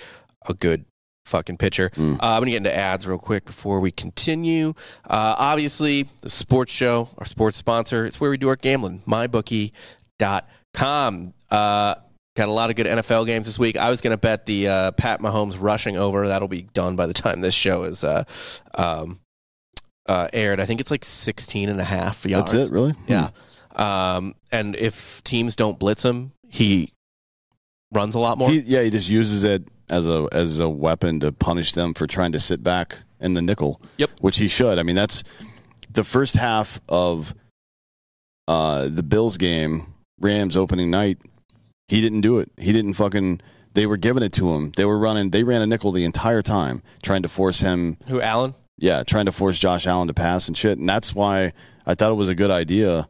[0.46, 0.84] a good
[1.26, 1.90] fucking pitcher.
[1.90, 2.14] Mm.
[2.14, 4.68] Uh, I'm gonna get into ads real quick before we continue.
[5.08, 9.02] Uh, obviously, the sports show, our sports sponsor, it's where we do our gambling.
[10.20, 11.34] MyBookie.com.
[11.50, 11.94] Uh,
[12.40, 13.76] got a lot of good NFL games this week.
[13.76, 16.26] I was gonna bet the uh, Pat Mahomes rushing over.
[16.26, 18.24] That'll be done by the time this show is uh,
[18.74, 19.20] um,
[20.06, 20.58] uh, aired.
[20.58, 22.52] I think it's like 16 and a half yards.
[22.52, 22.94] That's it, really?
[23.06, 23.30] Yeah.
[23.76, 26.92] Um, and if teams don't blitz him, he
[27.92, 28.50] runs a lot more.
[28.50, 32.06] He, yeah, he just uses it as a as a weapon to punish them for
[32.06, 33.82] trying to sit back in the nickel.
[33.98, 34.10] Yep.
[34.22, 34.78] Which he should.
[34.78, 35.22] I mean, that's
[35.90, 37.34] the first half of
[38.48, 41.18] uh, the Bills game, Rams opening night.
[41.90, 42.52] He didn't do it.
[42.56, 43.40] He didn't fucking.
[43.74, 44.70] They were giving it to him.
[44.76, 45.30] They were running.
[45.30, 47.96] They ran a nickel the entire time, trying to force him.
[48.06, 48.54] Who, Allen?
[48.78, 50.78] Yeah, trying to force Josh Allen to pass and shit.
[50.78, 51.52] And that's why
[51.84, 53.08] I thought it was a good idea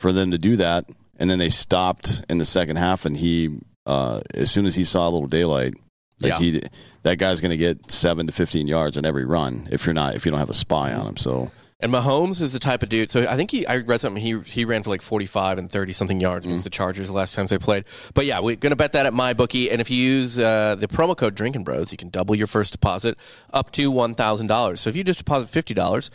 [0.00, 0.86] for them to do that.
[1.18, 4.84] And then they stopped in the second half, and he, uh, as soon as he
[4.84, 5.74] saw a little daylight,
[6.20, 6.38] like Yeah.
[6.38, 6.62] he,
[7.02, 10.14] that guy's going to get seven to fifteen yards on every run if you're not
[10.16, 11.16] if you don't have a spy on him.
[11.16, 13.10] So And Mahomes is the type of dude.
[13.10, 13.66] So I think he.
[13.66, 14.22] I read something.
[14.22, 16.50] He he ran for like forty five and thirty something yards Mm.
[16.50, 17.84] against the Chargers the last times they played.
[18.14, 19.70] But yeah, we're gonna bet that at my bookie.
[19.70, 22.72] And if you use uh, the promo code Drinking Bros, you can double your first
[22.72, 23.18] deposit
[23.52, 24.80] up to one thousand dollars.
[24.80, 26.10] So if you just deposit fifty dollars,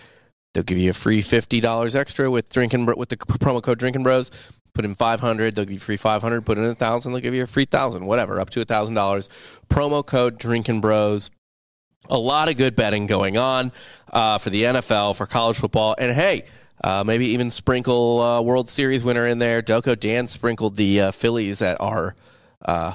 [0.53, 4.03] they'll give you a free fifty dollars extra with drinking with the promo code Drinking
[4.03, 4.31] Bros.
[4.73, 6.45] Put in five hundred, they'll give you free five hundred.
[6.45, 8.05] Put in a thousand, they'll give you a free thousand.
[8.05, 9.27] Whatever, up to a thousand dollars.
[9.69, 11.29] Promo code Drinking Bros
[12.07, 13.71] a lot of good betting going on
[14.11, 16.45] uh, for the NFL, for college football, and hey,
[16.83, 19.61] uh, maybe even sprinkle uh, World Series winner in there.
[19.61, 22.15] Doko Dan sprinkled the uh, Phillies at our
[22.63, 22.93] uh,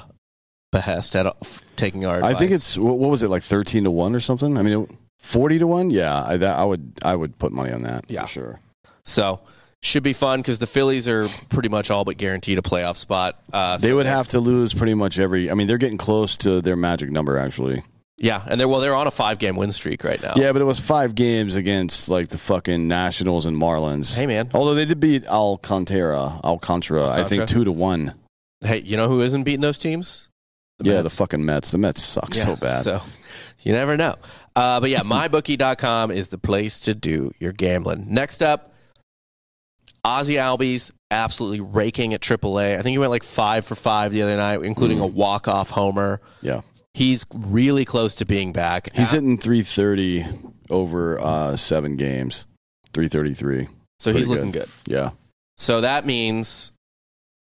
[0.71, 1.35] behest at
[1.75, 2.23] taking our.
[2.23, 4.57] I think it's what was it like thirteen to one or something?
[4.57, 4.87] I mean,
[5.19, 5.89] forty to one.
[5.91, 8.05] Yeah, I, that, I would I would put money on that.
[8.07, 8.23] Yeah.
[8.23, 8.59] for sure.
[9.03, 9.41] so.
[9.81, 13.39] Should be fun because the Phillies are pretty much all but guaranteed a playoff spot.
[13.53, 15.51] Uh, They so would have to lose pretty much every.
[15.51, 17.83] I mean, they're getting close to their magic number actually.
[18.17, 20.33] Yeah, and they're well, they're on a five game win streak right now.
[20.35, 24.15] Yeah, but it was five games against like the fucking Nationals and Marlins.
[24.17, 24.49] Hey, man.
[24.53, 28.13] Although they did beat Alcantara, Alcantara, I think two to one.
[28.61, 30.29] Hey, you know who isn't beating those teams?
[30.79, 31.13] The yeah, Mets.
[31.13, 31.71] the fucking Mets.
[31.71, 32.83] The Mets suck so bad.
[32.83, 33.01] So
[33.61, 34.15] you never know.
[34.55, 38.05] Uh, but yeah, mybookie.com is the place to do your gambling.
[38.13, 38.73] Next up,
[40.05, 42.77] Ozzy Albies absolutely raking at AAA.
[42.77, 45.69] I think he went like five for five the other night, including a walk off
[45.69, 46.21] homer.
[46.41, 46.61] yeah,
[46.95, 48.89] He's really close to being back.
[48.95, 50.25] he's Uh, hitting three thirty
[50.69, 52.47] over uh, seven games.
[52.93, 53.67] Three thirty three.
[53.99, 54.69] so he's looking good.
[54.87, 55.09] Yeah,
[55.57, 56.71] So that means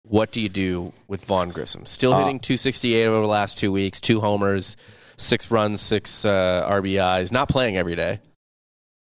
[0.06, 1.84] what do you do with Vaughn Grissom?
[1.86, 4.76] Still Uh, hitting 268 over the last two weeks, two homers,
[5.16, 7.30] six runs, six uh, RBIs.
[7.32, 8.20] Not playing every day.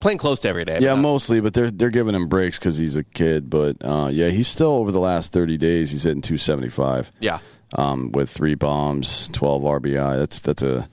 [0.02, 0.80] Playing close to every day.
[0.82, 3.50] yeah, not- mostly, but they're they're giving him breaks because he's a kid.
[3.50, 5.92] But uh, yeah, he's still over the last thirty days.
[5.92, 7.12] He's hitting two seventy five.
[7.20, 7.40] yeah.
[7.76, 10.18] Um, with three bombs, twelve RBI.
[10.18, 10.90] That's that's a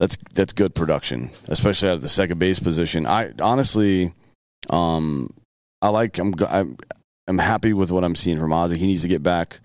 [0.00, 3.06] that's that's good production, especially out of the second base position.
[3.06, 4.12] I honestly,
[4.70, 5.32] um,
[5.82, 6.76] I like I'm I'm
[7.26, 8.76] I'm happy with what I'm seeing from Ozzy.
[8.76, 9.60] He needs to get back,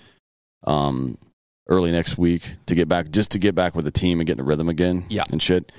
[0.66, 1.18] um,
[1.68, 4.40] early next week to get back just to get back with the team and get
[4.40, 5.06] in rhythm again.
[5.10, 5.24] Yeah.
[5.32, 5.72] and shit.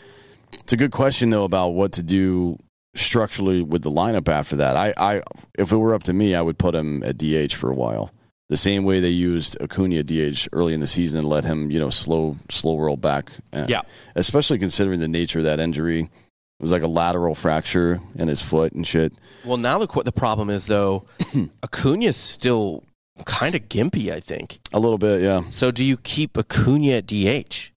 [0.53, 2.59] It's a good question though about what to do
[2.95, 4.77] structurally with the lineup after that.
[4.77, 5.23] I, I
[5.59, 8.13] if it were up to me, I would put him at DH for a while
[8.55, 11.81] the same way they used Acuna DH early in the season and let him, you
[11.81, 13.33] know, slow slow roll back.
[13.53, 13.83] Yeah.
[14.15, 16.03] Especially considering the nature of that injury.
[16.03, 19.13] It was like a lateral fracture in his foot and shit.
[19.45, 21.05] Well, now the qu- the problem is though,
[21.65, 22.85] Acuna's still
[23.25, 24.13] kind of gimpy.
[24.13, 24.61] I think.
[24.73, 25.43] A little bit, yeah.
[25.51, 27.73] So do you keep Acuna at DH?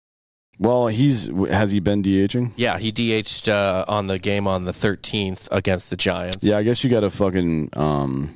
[0.59, 2.51] Well, he's has he been DHing?
[2.55, 6.43] Yeah, he DH'd uh, on the game on the 13th against the Giants.
[6.43, 8.29] Yeah, I guess you got to fucking um,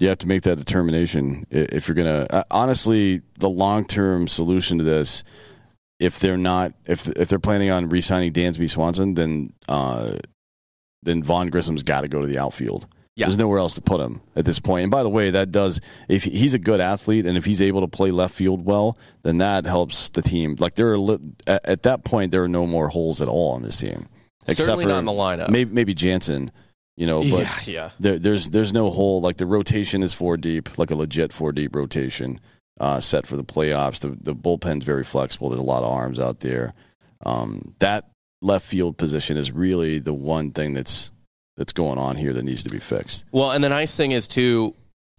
[0.00, 2.26] you have to make that determination if you're gonna.
[2.30, 5.22] Uh, honestly, the long term solution to this,
[5.98, 10.16] if they're not, if if they're planning on re-signing Dansby Swanson, then uh,
[11.02, 12.86] then Vaughn Grissom's got to go to the outfield.
[13.14, 13.26] Yeah.
[13.26, 14.84] There's nowhere else to put him at this point.
[14.84, 17.82] And by the way, that does if he's a good athlete and if he's able
[17.82, 20.56] to play left field well, then that helps the team.
[20.58, 23.60] Like there are at, at that point there are no more holes at all on
[23.62, 24.06] this team.
[24.46, 25.50] Certainly not in the lineup.
[25.50, 26.50] Maybe, maybe Jansen,
[27.00, 27.90] you know, but yeah, yeah.
[27.98, 29.22] there, there's there's no hole.
[29.22, 32.38] Like the rotation is four deep, like a legit four deep rotation
[32.78, 34.00] uh, set for the playoffs.
[34.00, 35.48] The the bullpen's very flexible.
[35.48, 36.74] There's a lot of arms out there.
[37.24, 38.10] Um, that
[38.42, 41.10] left field position is really the one thing that's
[41.56, 43.24] that's going on here that needs to be fixed.
[43.32, 44.74] Well, and the nice thing is too,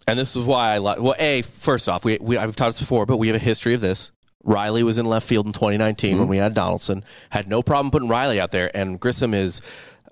[0.06, 1.00] and this is why I like.
[1.00, 3.74] Well, a first off, we, we I've talked this before, but we have a history
[3.74, 4.12] of this.
[4.44, 6.18] Riley was in left field in 2019 Mm-hmm.
[6.20, 7.02] when we had Donaldson.
[7.30, 9.62] Had no problem putting Riley out there, and Grissom is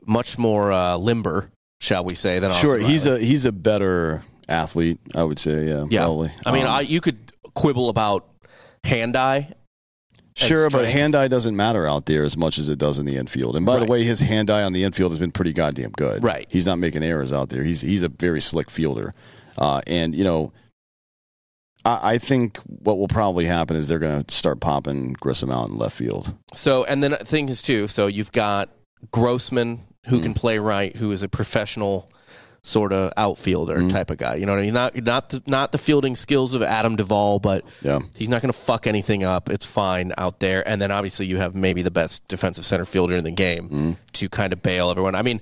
[0.04, 1.50] much more uh, limber,
[1.80, 5.66] shall we say, than Sure, he's a he's a better athlete, I would say.
[5.66, 6.00] Yeah, yeah.
[6.00, 6.30] probably.
[6.46, 8.28] I mean, Um, I, you could quibble about
[8.84, 9.52] hand eye.
[10.36, 13.16] Sure, but hand eye doesn't matter out there as much as it does in the
[13.16, 13.56] infield.
[13.56, 13.80] And by Right.
[13.80, 16.22] the way, his hand eye on the infield has been pretty goddamn good.
[16.22, 16.46] Right.
[16.50, 17.62] He's not making errors out there.
[17.64, 19.12] He's he's a very slick fielder.
[19.58, 20.52] Uh, and you know,
[21.84, 25.68] I, I think what will probably happen is they're going to start popping Grissom out
[25.68, 26.34] in left field.
[26.54, 27.88] So, and then the thing is too.
[27.88, 28.70] So you've got
[29.10, 30.22] Grossman who Mm.
[30.22, 32.10] can play right, who is a professional
[32.62, 33.90] sort of outfielder Mm.
[33.90, 34.34] type of guy.
[34.34, 34.74] You know what I mean?
[34.74, 38.00] Not not the, not the fielding skills of Adam Duvall, but Yeah.
[38.14, 39.48] he's not going to fuck anything up.
[39.48, 40.66] It's fine out there.
[40.68, 43.96] And then obviously you have maybe the best defensive center fielder in the game Mm.
[44.14, 45.14] to kind of bail everyone.
[45.14, 45.40] I mean,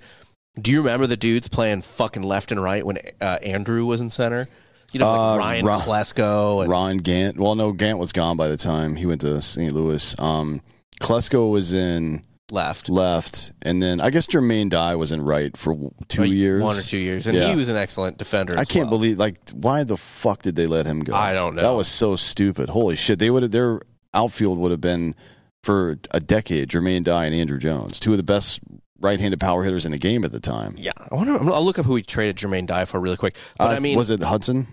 [0.60, 4.10] do you remember the dudes playing fucking left and right when uh, Andruw was in
[4.10, 4.46] center?
[4.92, 7.36] You know, like Uh, Ryan Ron- Klesko and Ron Gant.
[7.38, 9.72] Well, no, Gant was gone by the time he went to St.
[9.72, 10.14] Louis.
[10.20, 10.60] Um,
[11.00, 12.88] Klesko was in left.
[12.88, 15.74] left, and then I guess Jermaine Dye was in right for
[16.08, 17.50] two Like, years, one or two years, and Yeah.
[17.50, 18.54] he was an excellent defender.
[18.58, 18.98] I can't well.
[18.98, 21.14] believe like why the fuck did they let him go?
[21.14, 21.62] I don't know.
[21.62, 22.68] That was so stupid.
[22.70, 23.18] Holy shit!
[23.18, 23.80] They would have their
[24.14, 25.14] outfield would have been
[25.62, 26.68] for a decade.
[26.70, 28.60] Jermaine Dye and Andruw Jones, two of the best
[29.00, 30.74] right-handed power hitters in the game at the time.
[30.76, 31.32] Yeah, I wonder.
[31.52, 33.36] I'll look up who he traded Jermaine Dye for really quick.
[33.58, 34.66] But Uh, I mean, was it Hudson?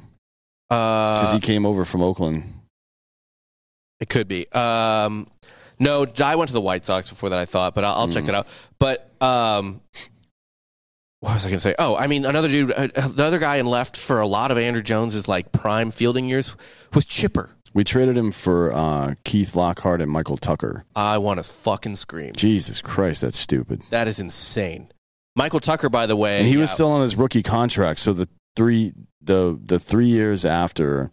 [0.70, 2.44] Because uh, he came over from Oakland.
[4.00, 4.48] it could be.
[4.52, 5.28] Um,
[5.80, 7.40] no, I went to the White Sox before that.
[7.40, 8.28] I thought, but I'll, I'll check Mm.
[8.28, 8.48] that out.
[8.80, 9.82] But um,
[11.20, 11.76] what was I going to say?
[11.80, 14.58] Oh, I mean, another dude, uh, the other guy in left for a lot of
[14.58, 16.56] Andruw Jones's like prime fielding years
[16.94, 17.50] was Chipper.
[17.74, 20.86] We traded him for uh, Keith Lockhart and Michael Tucker.
[20.96, 22.32] I want to fucking scream.
[22.36, 23.82] Jesus Christ, that's stupid.
[23.90, 24.90] That is insane.
[25.36, 28.00] Michael Tucker, by the way, And he was still on his rookie contract.
[28.00, 31.12] So the three the the three years after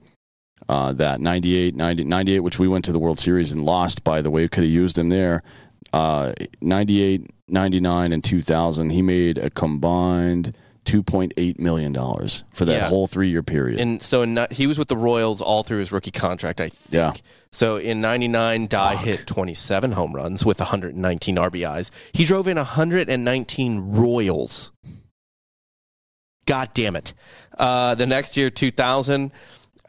[0.73, 4.03] uh, that 98, 90, 98, which we went to the World Series and lost.
[4.05, 5.43] By the way, could have used him there.
[5.93, 6.33] Uh,
[6.63, 8.91] 98, 99, and two thousand.
[8.91, 12.89] He made a combined two point eight million dollars for that Yeah.
[12.89, 13.79] whole three year period.
[13.79, 16.81] And so in, he was with the Royals all through his rookie contract, I think.
[16.91, 17.13] Yeah.
[17.53, 21.91] So in 99, Dye hit 27 home runs with 119 RBIs.
[22.15, 24.73] He drove in 119 Royals.
[26.47, 27.13] God damn it.
[27.59, 29.31] Uh, the next year, 2000,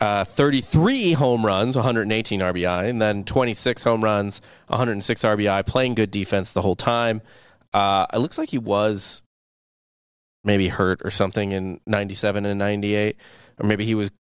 [0.04, 6.12] uh, 33 home runs, 118 RBI, and then 26 home runs, 106 RBI, playing good
[6.12, 7.22] defense the whole time.
[7.74, 9.22] Uh, it looks like he was
[10.44, 13.16] maybe hurt or something in 97 and 98
[13.60, 14.12] or maybe he was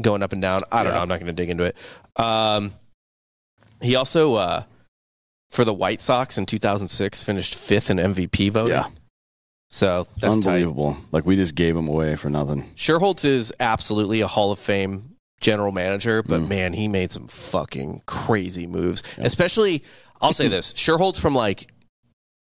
[0.00, 0.96] going up and down i don't Yeah.
[0.96, 1.76] know i'm not going to dig into it
[2.16, 2.72] um,
[3.80, 4.64] he also uh,
[5.50, 8.86] for the white sox in 2006 finished fifth in mvp voting yeah,
[9.70, 10.32] so that's tight.
[10.32, 10.96] unbelievable.
[11.12, 12.64] Like we just gave him away for nothing.
[12.74, 15.11] Schuerholz is absolutely a hall of fame
[15.42, 16.48] general manager but Mm.
[16.48, 19.82] man he made some fucking crazy moves especially
[20.22, 21.70] i'll say this Schuerholz from like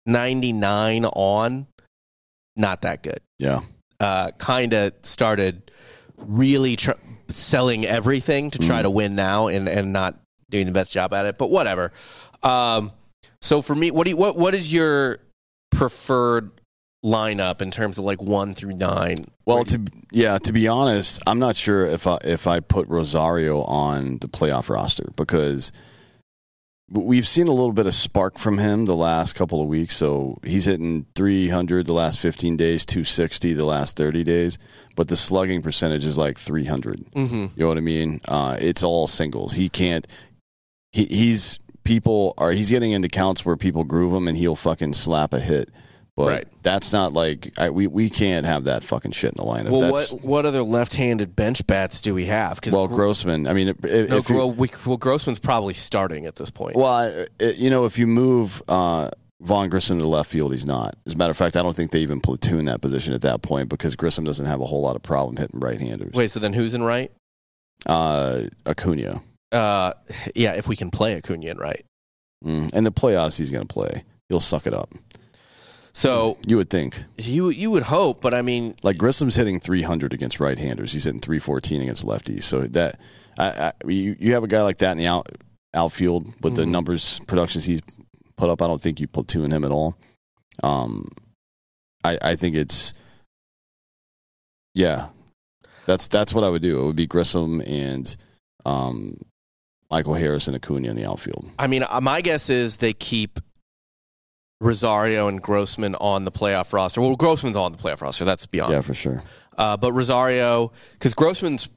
[0.07, 1.67] 99 on
[2.55, 3.61] not that good Yeah,
[3.99, 5.71] uh, kind of started
[6.17, 6.91] really tr-
[7.27, 8.83] selling everything to try Mm.
[8.83, 11.37] to win now and, and not doing the best job at it.
[11.37, 11.91] But whatever.
[12.43, 12.91] Um,
[13.41, 15.19] so for me, what do you, what what is your
[15.71, 16.51] preferred
[17.05, 19.17] lineup in terms of like one through nine?
[19.45, 19.79] Well, to
[20.11, 24.27] yeah, to be honest, I'm not sure if I if I put Rosario on the
[24.27, 25.71] playoff roster because
[26.89, 29.95] we've seen a little bit of spark from him the last couple of weeks.
[29.95, 34.57] So he's hitting 300 the last 15 days, 260 the last 30 days,
[34.95, 37.11] but the slugging percentage is like 300.
[37.11, 37.35] Mm-hmm.
[37.35, 38.19] You know what I mean?
[38.27, 39.53] Uh, it's all singles.
[39.53, 40.07] He can't.
[40.91, 44.93] He, he's people are he's getting into counts where people groove him and he'll fucking
[44.93, 45.69] slap a hit.
[46.17, 46.47] But Right.
[46.61, 49.69] that's not like I, we we can't have that fucking shit in the lineup.
[49.69, 52.55] Well, that's, what what other left-handed bench bats do we have?
[52.55, 53.47] Because well, Grossman.
[53.47, 56.77] I mean, if, no, if you- we, well, Grossman's probably starting at this point.
[56.77, 59.09] well, it, you know, if you move uh,
[59.41, 60.95] Vaughn Grissom to left field, he's not.
[61.05, 63.41] As a matter of fact, I don't think they even platoon that position at that
[63.41, 66.13] point because Grissom doesn't have a whole lot of problem hitting right-handers.
[66.13, 67.11] Wait, so then who's in right?
[67.87, 69.91] uh, Acuna, Uh,
[70.33, 71.85] yeah, if we can play Acuna in right.
[72.45, 72.71] mm.
[72.73, 74.05] and the playoffs he's going to play.
[74.29, 74.93] He'll suck it up.
[75.97, 77.01] So You would think.
[77.17, 80.91] you you would hope, but I mean, Like Grissom's hitting 300 against right-handers.
[80.91, 82.43] He's hitting 314 against lefties.
[82.43, 82.99] So that
[83.37, 85.29] I, I, you you have a guy like that in the out,
[85.73, 86.69] outfield with the Mhm.
[86.71, 87.81] numbers productions he's
[88.35, 88.61] put up.
[88.61, 89.95] I don't think you platoon him at all.
[90.63, 91.07] Um,
[92.03, 92.93] I I think it's
[94.73, 95.07] yeah,
[95.85, 96.81] that's that's what I would do.
[96.81, 98.13] It would be Grissom and
[98.65, 99.17] um,
[99.89, 101.49] Michael Harris and Acuna in the outfield.
[101.57, 103.39] I mean, uh, my guess is they keep
[104.61, 107.01] Rosario and Grossman on the playoff roster.
[107.01, 108.25] Well, Grossman's on the playoff roster.
[108.25, 108.71] That's beyond.
[108.73, 109.21] Yeah, for sure.
[109.57, 111.69] Uh, but Rosario, because Grossman's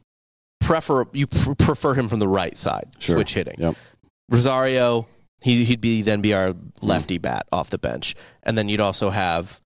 [0.61, 3.17] prefer you pr- prefer him from the right side, Sure.
[3.17, 3.57] switch hitting.
[3.59, 3.77] Yep.
[4.31, 5.07] Rosario,
[5.41, 9.11] he, he'd be then be our lefty bat off the bench, and then you'd also
[9.11, 9.61] have,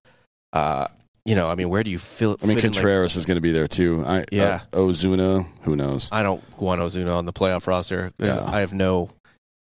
[0.53, 0.87] uh,
[1.25, 2.37] you know, I mean, where do you feel?
[2.41, 4.03] I mean, in, like- Contreras is going to be there too.
[4.05, 4.61] I, Yeah.
[4.71, 6.09] uh, Ozuna, who knows?
[6.11, 8.11] I don't want Ozuna on the playoff roster.
[8.19, 8.43] Yeah.
[8.45, 9.09] I have no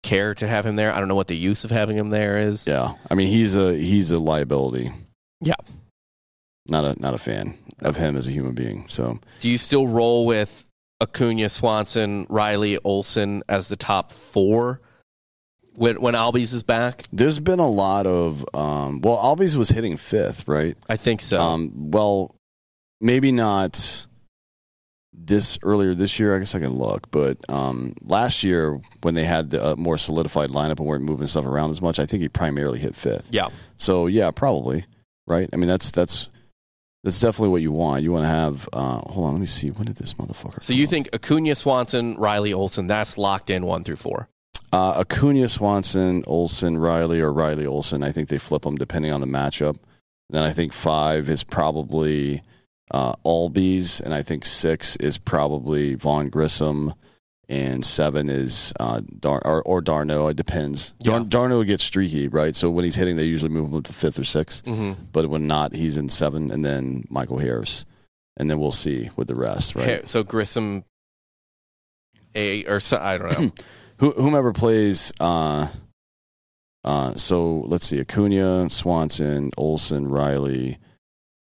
[0.09, 0.93] care to have him there.
[0.93, 2.67] I don't know what the use of having him there is.
[2.67, 4.91] Yeah, I mean he's a he's a liability.
[5.41, 5.55] Yeah.
[6.67, 8.85] Not a not a fan of him as a human being.
[8.89, 10.67] So Do you still roll with
[11.01, 14.81] Acuna, Swanson, Riley, Olson as the top four
[15.75, 17.05] when when Albies is back?
[17.13, 20.77] there's been a lot of um, well, Albies was hitting fifth, right?
[20.89, 21.41] I think so.
[21.41, 22.35] Um, well,
[23.01, 24.07] maybe not
[25.13, 26.35] this earlier this year.
[26.37, 29.99] I guess I can look, but um, last year when they had the uh, more
[29.99, 33.29] solidified lineup and weren't moving stuff around as much, I think he primarily hit fifth.
[33.33, 33.49] yeah.
[33.77, 34.85] So yeah, probably
[35.27, 35.49] right.
[35.53, 36.29] I mean that's that's
[37.05, 38.03] that's definitely what you want.
[38.03, 38.69] You want to have.
[38.73, 39.71] Uh, hold on, let me see.
[39.71, 40.63] When did this motherfucker?
[40.63, 40.91] So you up?
[40.91, 44.29] think Acuna, Swanson, Riley, Olson, that's locked in one through four.
[44.73, 48.03] uh, Acuna, Swanson, Olson, Riley, or Riley Olson?
[48.03, 49.79] I think they flip them depending on the matchup.
[50.31, 52.43] Then I think five is probably
[52.91, 56.95] uh, Albies, and I think six is probably Vaughn Grissom,
[57.49, 60.29] and seven is uh, Dar- or, or d'Arnaud.
[60.29, 60.93] It depends.
[61.03, 61.25] Dar- Yeah.
[61.29, 62.55] d'Arnaud gets streaky, right?
[62.55, 65.03] So when he's hitting, they usually move him up to fifth or 6th Mm-hmm.
[65.13, 67.85] But when not, he's in seven, and then Michael Harris,
[68.37, 70.07] and then we'll see with the rest, right?
[70.09, 70.85] So Grissom,
[72.35, 73.51] a or so, I don't know.
[73.99, 75.13] Whomever plays.
[75.19, 75.69] Uh,
[76.85, 80.79] uh, so let's see: Acuna, Swanson, Olson, Riley,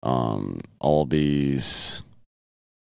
[0.04, 2.02] um, Albies,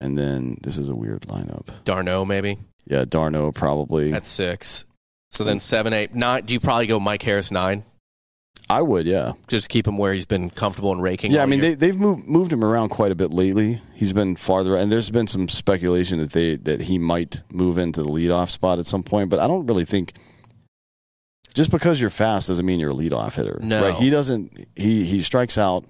[0.00, 1.68] and then this is a weird lineup.
[1.84, 4.12] d'Arnaud maybe Yeah, d'Arnaud probably.
[4.12, 4.84] at six.
[5.30, 6.44] So then seven, eight, nine.
[6.44, 7.84] Do you probably go Mike Harris nine?
[8.68, 11.30] I would, yeah, Just keep him where he's been comfortable and raking.
[11.30, 11.42] yeah.
[11.42, 11.70] I mean, year?
[11.70, 13.80] they they've moved moved him around quite a bit lately.
[13.94, 18.02] He's been farther, and there's been some speculation that they that he might move into
[18.02, 19.30] the leadoff spot at some point.
[19.30, 20.14] But I don't really think.
[21.54, 23.58] Just because you're fast doesn't mean you're a leadoff hitter.
[23.62, 23.82] No.
[23.88, 23.94] right?
[23.94, 24.66] He doesn't.
[24.74, 25.84] He he strikes out,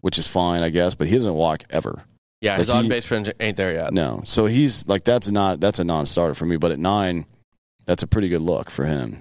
[0.00, 2.02] which is fine, I guess, but he doesn't walk ever.
[2.40, 3.92] yeah, his like he- on base percentage ain't there yet.
[3.92, 4.22] No.
[4.24, 6.56] So he's like that's not that's a non-starter for me.
[6.56, 7.26] But at nine,
[7.86, 9.20] that's a pretty good look for him.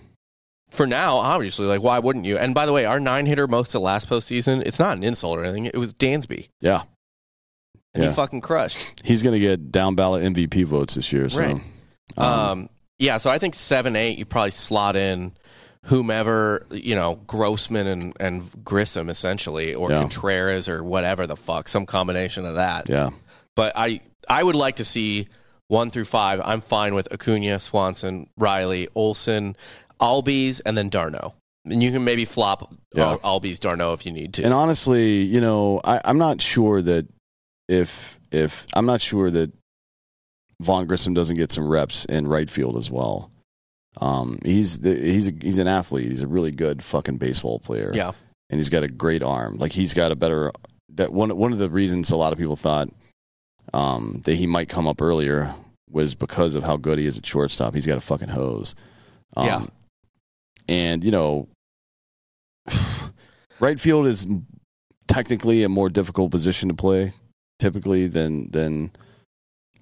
[0.72, 2.38] For now, obviously, like why wouldn't you?
[2.38, 5.40] And by the way, our nine hitter most of last postseason, it's not an insult
[5.40, 5.66] or anything.
[5.66, 6.84] It was Dansby, Yeah,
[7.96, 8.10] and Yeah.
[8.10, 9.02] he fucking crushed.
[9.04, 11.28] he's going to get down ballot MVP votes this year.
[11.30, 11.62] So, Right.
[12.18, 12.70] um, Um,
[13.00, 15.32] yeah, so I think seven, eight, you probably slot in
[15.86, 20.00] whomever you know, Grossman and and Grissom essentially, or Yeah.
[20.02, 22.90] Contreras or whatever the fuck, some combination of that.
[22.90, 23.10] yeah,
[23.56, 25.28] But I I would like to see
[25.68, 26.42] one through five.
[26.44, 29.56] I'm fine with Acuna, Swanson, Riley, Olson,
[30.02, 31.34] Albies, and then d'Arnaud.
[31.66, 33.18] And you can maybe flop Yeah.
[33.24, 34.44] Al- Albies, d'Arnaud if you need to.
[34.44, 37.08] and honestly, you know, I, I'm not sure that
[37.68, 39.52] if if I'm not sure that
[40.62, 43.32] Vaughn Grissom doesn't get some reps in right field as well.
[44.00, 46.08] Um, he's the, he's a, he's an athlete.
[46.08, 47.91] He's a really good fucking baseball player.
[47.93, 48.14] yeah,
[48.50, 49.58] and he's got a great arm.
[49.58, 50.52] Like he's got a better
[50.95, 52.89] that one one of the reasons a lot of people thought
[53.74, 55.54] um, that he might come up earlier
[55.91, 57.74] was because of how good he is at shortstop.
[57.74, 58.76] He's got a fucking hose.
[59.36, 59.66] Um, Yeah.
[60.68, 61.47] and you know,
[63.60, 64.26] right field is
[65.08, 67.12] technically a more difficult position to play
[67.60, 68.91] typically than than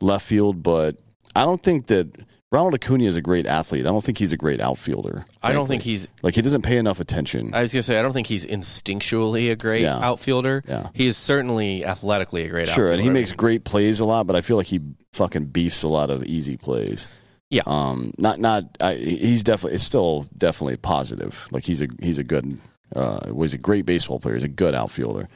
[0.02, 0.98] left field, but
[1.36, 2.08] I don't think that.
[2.52, 3.86] Ronald Acuna is a great athlete.
[3.86, 5.26] I don't think he's a great outfielder.
[5.44, 5.74] I don't frankly.
[5.74, 6.08] think he's.
[6.24, 7.54] like he doesn't pay enough attention.
[7.54, 9.98] I was gonna say I don't think he's instinctually a great Yeah.
[10.00, 10.64] outfielder.
[10.68, 10.88] yeah.
[10.94, 12.94] He is certainly athletically a great Sure, outfielder.
[12.94, 14.80] and he makes great plays a lot, but I feel like he
[15.14, 17.10] fucking beefs a lot of easy plays.
[17.50, 17.64] Yeah.
[17.66, 18.14] Um.
[18.18, 18.64] Not not.
[18.80, 19.76] I, he's definitely.
[19.76, 21.48] It's still definitely positive.
[21.52, 22.58] Like he's a he's a good.
[22.96, 23.20] Uh.
[23.34, 24.36] Was a great baseball player.
[24.36, 25.28] He's a good outfielder,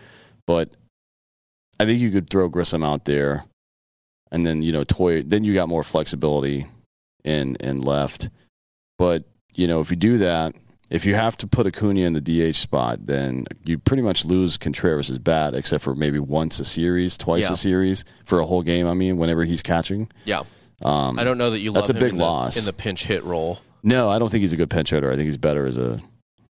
[0.48, 0.70] but
[1.78, 3.44] I think you could throw Grissom out there,
[4.32, 5.24] and then you know Toy.
[5.24, 6.68] Then you got more flexibility
[7.24, 8.30] in in left.
[8.98, 10.54] But you know if you do that,
[10.90, 14.58] if you have to put Acuna in the DH spot, then you pretty much lose
[14.58, 17.54] Contreras' bat, except for maybe once a series, twice Yeah.
[17.54, 18.88] a series for a whole game.
[18.88, 20.10] I mean, whenever he's catching.
[20.26, 20.44] Yeah.
[20.84, 22.58] Um, I don't know that you That's a big in the, loss.
[22.58, 23.60] in the pinch hit role.
[23.84, 25.12] No, I don't think he's a good pinch hitter.
[25.12, 26.00] I think he's better as a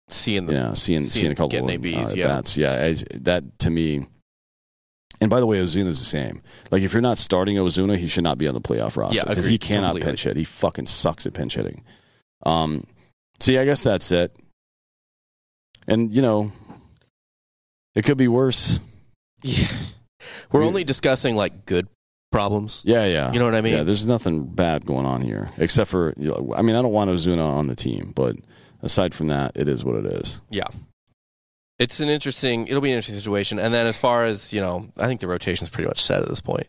[0.09, 2.27] Seeing the yeah, seeing seeing- seeing a couple of ABs, uh, yeah.
[2.29, 2.57] bats.
[2.57, 4.07] Yeah, as, that to me.
[5.23, 6.43] And by the way, Ozuna's the same.
[6.71, 9.25] Like if you're not starting Ozuna, he should not be on the playoff roster Yeah,
[9.25, 10.11] because he cannot completely.
[10.11, 10.37] pinch hit.
[10.37, 11.83] He fucking sucks at pinch hitting.
[12.45, 12.85] Um,
[13.41, 14.37] see, I guess that's it.
[15.87, 16.53] And you know,
[17.95, 18.79] it could be worse.
[19.43, 19.67] Yeah.
[20.53, 21.89] We're We- only discussing like good
[22.31, 22.83] problems.
[22.87, 23.33] Yeah, yeah.
[23.33, 23.75] You know what I mean?
[23.75, 26.15] Yeah, there's nothing bad going on here except for.
[26.17, 28.37] You know, I mean, I don't want Ozuna on the team, but
[28.83, 30.41] aside from that, it is what it is.
[30.51, 30.67] Yeah.
[31.83, 33.59] It's an interesting it'll be an interesting situation.
[33.59, 36.29] And then as far as, you know, I think the rotation's pretty much set at
[36.29, 36.69] this point.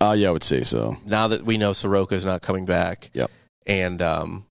[0.00, 0.96] Uh, yeah, I would say so.
[1.04, 3.10] Now that we know Soroka's not coming back.
[3.14, 3.30] Yep.
[3.66, 4.46] And um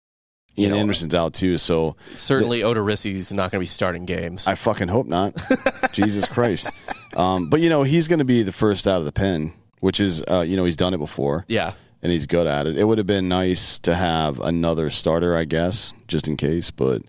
[0.58, 4.48] Ian know, Anderson's out too, so certainly Odorizzi's not gonna be starting games.
[4.48, 5.42] I fucking hope not.
[5.94, 6.72] Jesus Christ.
[7.16, 10.00] Um, but you know, he's going to be the first out of the pen, which
[10.00, 11.74] is, uh, you know, he's done it before yeah.
[12.02, 12.78] and he's good at it.
[12.78, 16.72] It would have been nice to have another starter, I guess, just in case.
[16.72, 17.02] But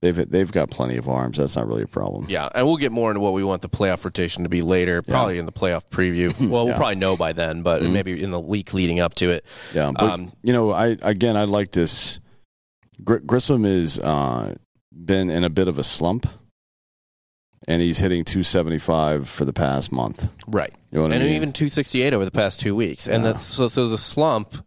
[0.00, 1.38] they've they've got plenty of arms.
[1.38, 2.26] That's not really a problem.
[2.28, 5.02] Yeah, and we'll get more into what we want the playoff rotation to be later,
[5.02, 6.28] probably in the playoff preview.
[6.50, 9.44] Well, we'll probably know by then, but maybe in the week leading up to it.
[9.74, 12.20] Yeah, but Um, you know, I again, I like this.
[13.04, 14.54] Gr- Grissom has uh,
[14.92, 16.26] been in a bit of a slump,
[17.66, 20.28] and he's hitting 275 for the past month.
[20.46, 20.74] Right.
[20.90, 21.34] You know what and I mean?
[21.36, 23.06] even 268 over the past two weeks.
[23.06, 23.32] And Yeah.
[23.32, 24.64] that's so, so the slump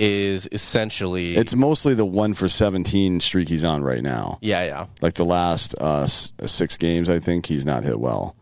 [0.00, 1.36] is essentially.
[1.36, 4.38] it's mostly the one for 17 streak he's on right now.
[4.40, 4.86] yeah, yeah.
[5.02, 8.34] Like the last uh, six games, I think he's not hit well.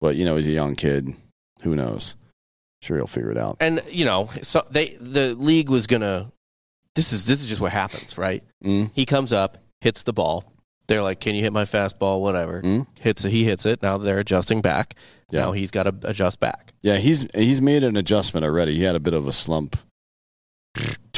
[0.00, 1.14] But you know, he's a young kid.
[1.62, 2.16] Who knows?
[2.80, 3.58] Sure, he'll figure it out.
[3.60, 6.32] And, you know, so they the league was going to.
[6.94, 8.42] This is this is just what happens, right?
[8.64, 8.90] Mm.
[8.94, 10.52] He comes up, hits the ball.
[10.88, 12.60] They're like, "Can you hit my fastball?" Whatever.
[12.60, 12.86] Mm.
[12.98, 13.30] Hits it.
[13.30, 13.82] He hits it.
[13.82, 14.96] Now they're adjusting back.
[15.30, 15.42] Yeah.
[15.42, 16.72] Now he's got to adjust back.
[16.82, 18.74] Yeah, he's he's made an adjustment already.
[18.74, 19.76] He had a bit of a slump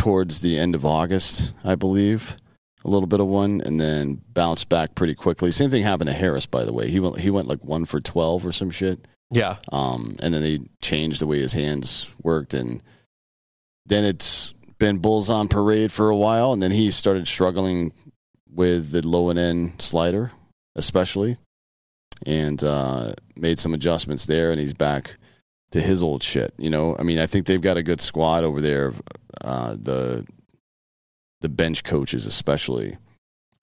[0.04, 2.36] towards the end of August, I believe,
[2.84, 5.50] a little bit of one, and then bounced back pretty quickly.
[5.50, 6.90] Same thing happened to Harris, by the way.
[6.90, 9.56] He went he went like one for twelve or some shit, Yeah.
[9.72, 12.82] um, and then they changed the way his hands worked, and
[13.86, 17.90] then it's been bulls on parade for a while, and then he started struggling
[18.52, 20.32] with the low and end slider,
[20.76, 21.38] especially,
[22.26, 25.16] and uh, made some adjustments there, and he's back
[25.74, 26.54] to his old shit.
[26.56, 28.92] You know, I mean, I think they've got a good squad over there.
[29.42, 30.24] Uh, the
[31.40, 32.96] the bench coaches, especially,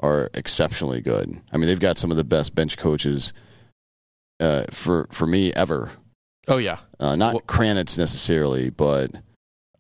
[0.02, 1.40] are exceptionally good.
[1.54, 3.34] I mean, they've got some of the best bench coaches
[4.42, 5.90] uh, for for me ever.
[6.50, 6.80] Oh yeah.
[7.00, 9.12] Uh, not Well- Kranitz necessarily, but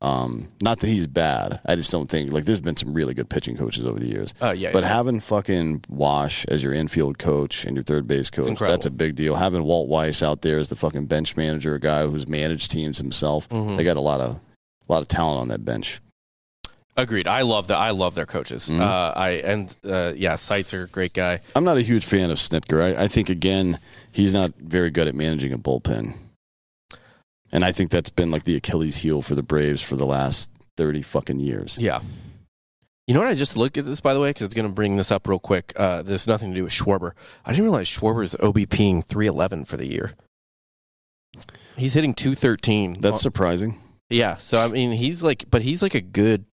[0.01, 1.59] um, not that he's bad.
[1.65, 4.33] I just don't think like there's been some really good pitching coaches over the years.
[4.41, 4.71] Oh yeah.
[4.71, 4.89] But yeah.
[4.89, 9.15] having fucking Wash as your infield coach and your third base coach, that's a big
[9.15, 9.35] deal.
[9.35, 12.97] Having Walt Weiss out there as the fucking bench manager, a guy who's managed teams
[12.97, 13.77] himself, Mhm.
[13.77, 14.39] they got a lot of
[14.89, 16.01] a lot of talent on that bench.
[16.97, 17.25] Agreed.
[17.25, 17.77] I love that.
[17.77, 18.69] I love their coaches.
[18.69, 18.81] Mhm.
[18.81, 21.39] Uh, I and uh, yeah, Seitzer, a great guy.
[21.55, 22.81] I'm not a huge fan of Snitker.
[22.97, 23.79] I, I think again
[24.11, 26.15] he's not very good at managing a bullpen,
[27.51, 30.49] and I think that's been like the Achilles heel for the Braves for the last
[30.77, 31.77] thirty fucking years.
[31.79, 32.01] Yeah.
[33.07, 33.29] You know what?
[33.29, 35.27] I just looked at this by the way because it's going to bring this up
[35.27, 35.73] real quick.
[35.75, 37.11] Uh, there's nothing to do with Schwarber.
[37.45, 40.13] I didn't realize Schwarber's OBPing 311 for the year.
[41.77, 42.97] He's hitting 213.
[43.01, 43.79] That's surprising.
[44.09, 44.37] yeah.
[44.37, 46.45] So I mean, he's like, but he's like a good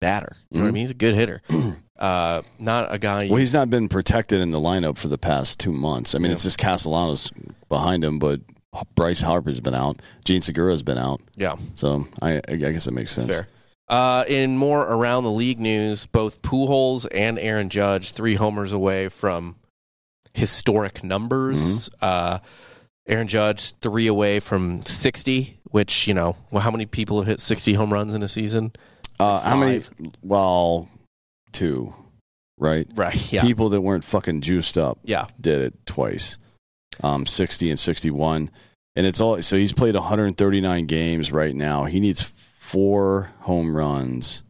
[0.00, 0.36] batter.
[0.50, 0.74] You know what I Mhm.
[0.74, 0.80] mean?
[0.82, 1.42] He's a good hitter.
[1.96, 3.28] Uh, not a guy.
[3.28, 6.16] Well, he's not been protected in the lineup for the past two months.
[6.16, 6.32] I mean, Yeah.
[6.34, 7.30] it's just Castellanos
[7.68, 8.40] behind him, but
[8.94, 10.00] Bryce Harper's been out.
[10.24, 11.20] Jean Segura's been out.
[11.36, 11.56] yeah.
[11.74, 13.28] So I, I guess it makes sense.
[13.28, 13.48] Fair.
[13.86, 19.08] Uh, in more around the league news, both Pujols and Aaron Judge, three homers away
[19.08, 19.56] from
[20.32, 21.90] historic numbers.
[21.90, 22.04] Mm-hmm.
[22.04, 22.38] Uh,
[23.06, 27.40] Aaron Judge, three away from 60, which, you know, well, how many people have hit
[27.40, 28.72] 60 home runs in a season?
[29.20, 29.82] Uh, how many?
[30.22, 30.88] Well,
[31.52, 31.94] two,
[32.58, 32.86] right?
[32.94, 33.32] Right.
[33.32, 33.42] Yeah.
[33.42, 35.26] People that weren't fucking juiced up yeah.
[35.40, 36.38] did it twice,
[37.02, 38.50] um, sixty and sixty-one,
[38.96, 39.40] and it's all.
[39.42, 41.84] So he's played 139 games right now.
[41.84, 44.42] He needs four home runs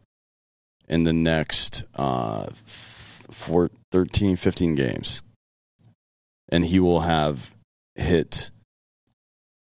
[0.87, 5.21] in the next uh, four, 13, 15 games,
[6.49, 7.51] and he will have
[7.95, 8.51] hit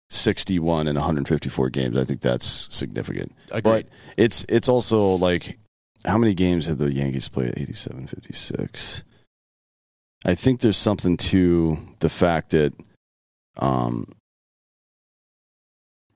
[0.09, 1.97] 61 in 154 games.
[1.97, 3.33] I think that's significant.
[3.51, 3.63] Agreed.
[3.63, 3.85] But
[4.17, 5.57] it's it's also like
[6.05, 7.53] how many games have the Yankees played?
[7.55, 9.03] 87, 56.
[10.25, 12.73] I think there's something to the fact that
[13.57, 14.05] um,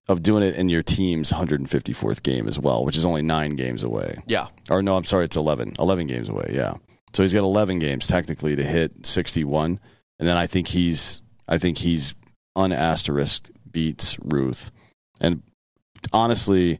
[0.08, 3.84] of doing it in your team's 154th game as well, which is only nine games
[3.84, 4.16] away.
[4.28, 4.48] Yeah.
[4.70, 5.76] Or no, I'm sorry, it's 11.
[5.80, 6.76] 11 games away, yeah.
[7.14, 9.80] So he's got 11 games technically to hit 61.
[10.20, 12.14] And then I think he's, I think he's
[12.56, 14.72] unasterisked beats Ruth.
[15.20, 15.42] And
[16.14, 16.80] honestly,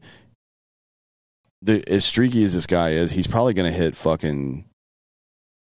[1.62, 4.66] the, as streaky as this guy is, he's probably going to hit fucking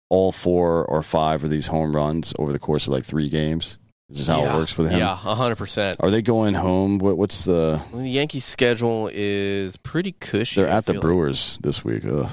[0.10, 3.78] all four or five of these home runs over the course of like three games.
[4.10, 4.54] This is how Yeah.
[4.54, 5.00] it works with him.
[5.00, 5.98] Yeah, 100%.
[6.00, 6.98] Are they going home?
[7.00, 7.82] What, what's the?
[7.92, 10.62] Well, the Yankees' schedule is pretty cushy.
[10.62, 11.02] They're at the feel like.
[11.02, 12.06] Brewers this week.
[12.06, 12.30] Ugh.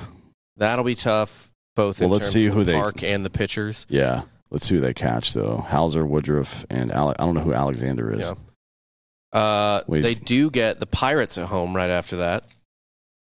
[0.57, 3.25] That'll be tough, both in Well, let's terms see of who the they- park and
[3.25, 3.87] the pitchers.
[3.89, 4.23] Yeah.
[4.53, 5.65] Let's see who they catch though.
[5.69, 8.31] Houser, Woodruff, and Ale- I don't know who Alexander is.
[8.31, 8.35] Yeah.
[9.41, 12.45] Uh, they do get the Pirates at home right after that,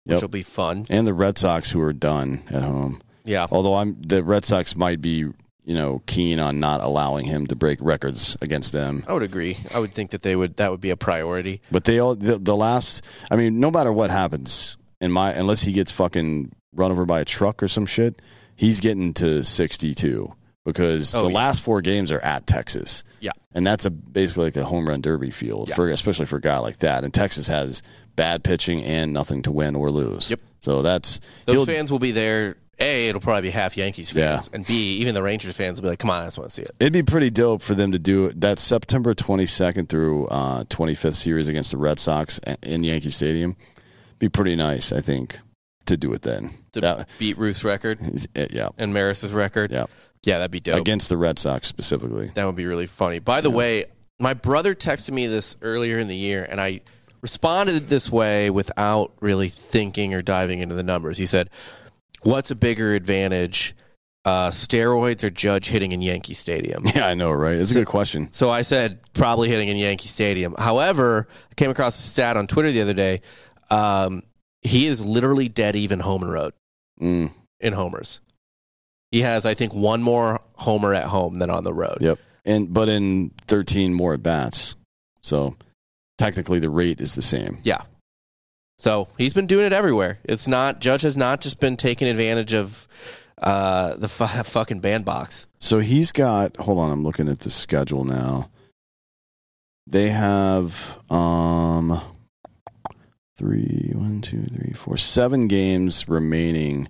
[0.04, 0.22] which Yep.
[0.22, 0.86] will be fun.
[0.90, 3.02] And the Red Sox, who are done at home.
[3.26, 3.48] Yeah.
[3.52, 5.18] Although I'm the Red Sox might be,
[5.66, 9.04] you know, keen on not allowing him to break records against them.
[9.08, 9.58] I would agree.
[9.74, 10.58] I would think that they would.
[10.58, 11.62] That would be a priority.
[11.72, 13.04] But they all the, the last.
[13.32, 17.22] I mean, no matter what happens, in my unless he gets fucking run over by
[17.22, 18.22] a truck or some shit,
[18.56, 20.34] he's getting to 62
[20.66, 21.36] because Oh, the yeah.
[21.36, 23.04] last four games are at Texas.
[23.20, 23.32] Yeah.
[23.54, 25.76] and that's a basically like a home run derby field Yeah.
[25.76, 27.04] for especially for a guy like that.
[27.04, 27.82] And Texas has
[28.16, 30.30] bad pitching and nothing to win or lose.
[30.30, 30.42] Yep.
[30.62, 32.56] So that's Those fans will be there.
[32.80, 35.90] A, it'll probably be half Yankees fans, and B, even the Rangers fans will be
[35.92, 37.92] like, "Come on, I just want to see it." It'd be pretty dope for them
[37.92, 43.12] to do that September 22nd through uh, 25th series against the Red Sox in Yankee
[43.12, 43.56] Stadium.
[44.20, 45.40] Be pretty nice, I think,
[45.86, 46.50] to do it then.
[46.74, 48.00] To That- beat Ruth's record
[48.52, 49.72] yeah, and Maris's record.
[49.72, 49.86] yeah,
[50.24, 50.80] Yeah, that'd be dope.
[50.82, 52.32] against the Red Sox specifically.
[52.34, 53.20] That would be really funny.
[53.20, 53.86] By the way,
[54.20, 56.82] my brother texted me this earlier in the year, and I
[57.22, 61.18] responded this way without really thinking or diving into the numbers.
[61.18, 61.50] He said,
[62.24, 63.76] "What's a bigger advantage,
[64.26, 67.56] uh, steroids or Judge hitting in Yankee Stadium?" Yeah, I know, right?
[67.56, 68.32] It's a good question.
[68.32, 70.56] So I said probably hitting in Yankee Stadium.
[70.58, 73.22] However, I came across a stat on Twitter the other day.
[73.70, 74.24] Um,
[74.62, 76.54] he is literally dead even home and road
[77.02, 78.22] Mm, in homers.
[79.12, 81.98] He has, I think, one more homer at home than on the road.
[82.02, 82.18] yep.
[82.46, 84.76] And but in 13 more at bats,
[85.22, 85.56] so
[86.18, 87.58] technically the rate is the same.
[87.64, 87.84] Yeah.
[88.84, 90.20] So he's been doing it everywhere.
[90.26, 92.86] It's not Judge has not just been taking advantage of
[93.38, 95.48] uh, the fu- fucking bandbox.
[95.60, 96.58] So he's got.
[96.58, 98.50] Hold on, I'm looking at the schedule now.
[99.88, 102.02] They have um
[103.38, 106.90] three, one, two, three, four, seven games remaining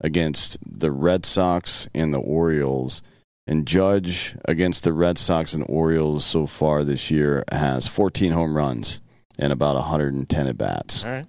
[0.00, 3.02] against the Red Sox and the Orioles.
[3.46, 8.56] And Judge against the Red Sox and Orioles so far this year has 14 home
[8.56, 9.02] runs
[9.38, 11.04] and about 110 at bats.
[11.04, 11.26] All right.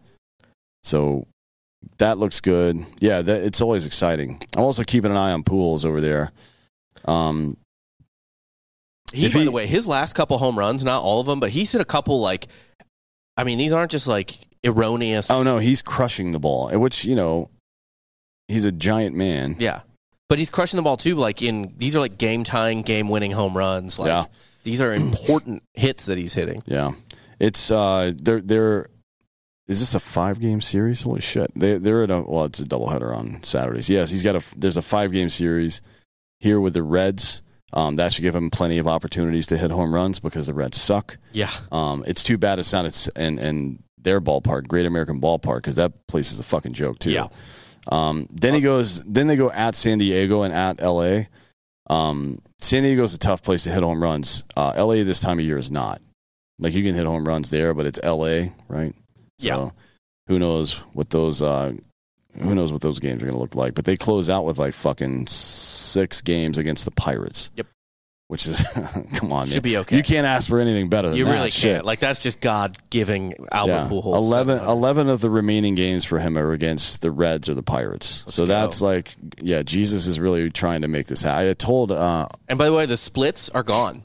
[0.83, 1.27] So
[1.97, 2.85] that looks good.
[2.99, 4.41] Yeah, that, it's always exciting.
[4.55, 6.31] I'm also keeping an eye on Pujols over there.
[7.05, 7.57] Um,
[9.13, 11.49] He, by he- the way, his last couple home runs, not all of them, but
[11.49, 12.47] he's hit a couple like,
[13.37, 15.29] I mean, these aren't just like erroneous.
[15.31, 17.49] oh no, he's crushing the ball, which you know,
[18.47, 19.55] he's a giant man.
[19.59, 19.81] Yeah.
[20.29, 21.15] But he's crushing the ball too.
[21.15, 23.97] Like in these are like game tying, game winning home runs.
[23.97, 24.25] Like Yeah.
[24.63, 26.61] these are important hits that he's hitting.
[26.65, 26.91] Yeah,
[27.39, 28.87] it's uh, they're they're.
[29.67, 31.01] Is this a five game series?
[31.01, 31.51] Holy shit!
[31.55, 33.89] They they're in a well, it's a doubleheader on Saturdays.
[33.89, 35.81] Yes, he's got a there's a five game series
[36.39, 37.41] here with the Reds.
[37.73, 40.79] Um, that should give him plenty of opportunities to hit home runs because the Reds
[40.79, 41.17] suck.
[41.33, 41.51] Yeah.
[41.69, 45.75] Um, it's too bad it's not it's and in their ballpark, Great American Ballpark, because
[45.75, 47.11] that place is a fucking joke too.
[47.11, 47.27] Yeah.
[47.91, 49.03] Um, then he goes.
[49.03, 51.27] Then they go at San Diego and at L.A.
[51.89, 54.43] Um, San Diego's a tough place to hit home runs.
[54.55, 55.03] Uh, L.A.
[55.03, 56.01] this time of year is not.
[56.59, 58.53] Like you can hit home runs there, but it's L.A.
[58.67, 58.93] Right?
[59.39, 59.69] So Yeah.
[60.27, 61.41] Who knows what those?
[61.41, 61.73] Uh,
[62.39, 63.73] who knows what those games are going to look like?
[63.73, 67.49] But they close out with like fucking six games against the Pirates.
[67.55, 67.67] Yep.
[68.27, 68.61] Which is
[69.15, 69.53] come on, man.
[69.53, 69.95] Should be okay.
[69.95, 71.31] You can't ask for anything better than You that.
[71.31, 71.75] really Shit.
[71.75, 71.85] can't.
[71.85, 73.87] Like that's just God giving Albert Yeah.
[73.87, 74.69] Pujols 11, 700.
[74.69, 78.23] 11 of the remaining games for him are against the Reds or the Pirates.
[78.25, 78.47] Let's so go.
[78.47, 81.47] that's like, yeah, Jesus is really trying to make this happen.
[81.49, 84.03] I told, uh, And by the way, the splits are gone.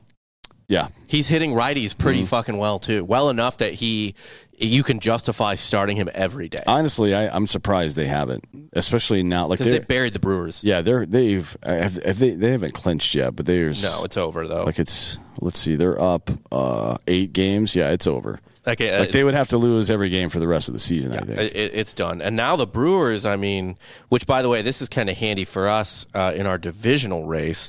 [0.69, 2.27] Yeah, He's hitting righties pretty Mm-hmm.
[2.29, 3.05] fucking well too.
[3.05, 4.15] Well enough that he
[4.59, 6.63] you can justify starting him every day.
[6.69, 8.45] honestly, I, I'm surprised they haven't,
[8.75, 9.47] especially now.
[9.49, 10.63] Like, they buried the Brewers.
[10.63, 14.47] yeah, they're they've have, have they they haven't clinched yet, but there's No, it's over
[14.47, 14.63] though.
[14.65, 17.75] like it's let's see, they're up uh, eight games.
[17.75, 18.39] Yeah, it's over.
[18.65, 20.79] Like, uh, Like they would have to lose every game for the rest of the
[20.81, 21.13] season.
[21.13, 21.41] I think.
[21.41, 22.23] It- it's done.
[22.23, 23.77] And now the Brewers, I mean,
[24.11, 27.27] which by the way, this is kind of handy for us uh, in our divisional
[27.27, 27.69] race.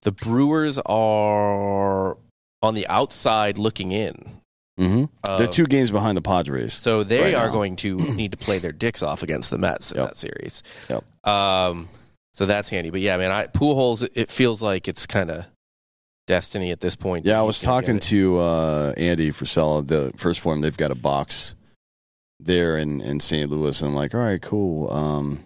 [0.00, 2.16] The Brewers are
[2.62, 4.14] on the outside looking in
[4.78, 6.72] hmm Uh, They're two games behind the Padres.
[6.74, 7.52] So they right are now.
[7.52, 10.08] going to need to play their dicks off against the Mets in Yep.
[10.08, 10.62] that series.
[10.88, 11.26] Yep.
[11.28, 11.88] Um,
[12.32, 12.90] so that's handy.
[12.90, 14.08] But yeah, man, I, Pujols.
[14.14, 15.44] It feels like it's kind of
[16.26, 17.26] destiny at this point.
[17.26, 20.60] Yeah, I was talking to uh, Andy Frisella, the 1st Phorm.
[20.62, 21.54] They've got a box
[22.38, 23.50] there in, in St.
[23.50, 24.90] Louis, and I'm like, all right, cool.
[24.92, 25.40] Um,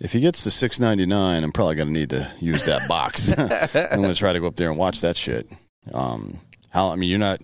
[0.00, 3.30] if he gets to six ninety nine, I'm probably gonna need to use that box.
[3.38, 5.46] I'm gonna try to go up there and watch that shit.
[5.92, 6.38] Um,
[6.70, 6.90] how?
[6.90, 7.40] I mean, you're not.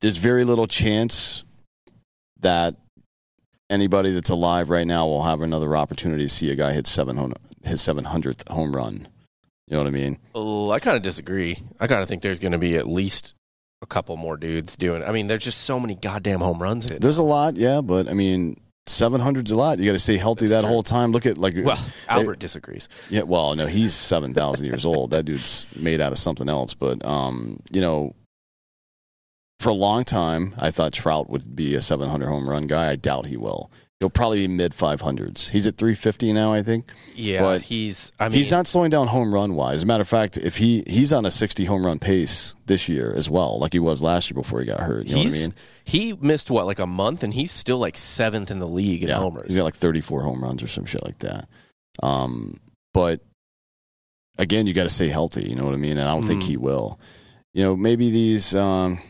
[0.00, 1.44] There's very little chance
[2.40, 2.76] that
[3.70, 7.32] anybody that's alive right now will have another opportunity to see a guy hit seven
[7.64, 9.08] his seven hundredth home run.
[9.66, 10.18] You know what I mean?
[10.34, 11.58] Oh, I kind of disagree.
[11.78, 13.34] I kind of think there's going to be at least
[13.82, 15.02] a couple more dudes doing.
[15.04, 17.00] I mean, there's just so many goddamn home runs hit.
[17.00, 18.56] There's a lot, yeah, but I mean,
[18.88, 19.78] 700's a lot.
[19.78, 20.72] You got to stay healthy That's that true.
[20.74, 21.12] whole time.
[21.12, 21.78] Look at like, Well,
[22.08, 22.88] Albert disagrees.
[23.10, 25.10] yeah, well, no, he's 7,000 years old.
[25.12, 26.74] That dude's made out of something else.
[26.74, 28.14] But, um, you know,
[29.60, 32.90] for a long time, I thought Trout would be a 700 home run guy.
[32.90, 33.70] I doubt he will.
[34.00, 35.50] He'll probably be mid 500s.
[35.50, 36.92] He's at 350 now, I think.
[37.16, 38.12] Yeah, But he's.
[38.20, 39.76] I mean, he's not slowing down home run wise.
[39.76, 42.88] As a matter of fact, if he he's on a 60 home run pace this
[42.88, 45.06] year as well, like he was last year before he got hurt.
[45.06, 45.54] You know what I mean?
[45.84, 49.10] He missed what like a month, and he's still like seventh in the league in
[49.10, 49.46] homers.
[49.48, 51.48] He's got like 34 home runs or some shit like that.
[52.00, 52.54] Um,
[52.94, 53.20] but
[54.38, 55.48] again, you got to stay healthy.
[55.48, 55.98] You know what I mean?
[55.98, 56.46] And I don't think Mhm.
[56.46, 57.00] he will.
[57.52, 58.54] You know, maybe these.
[58.54, 59.00] Um,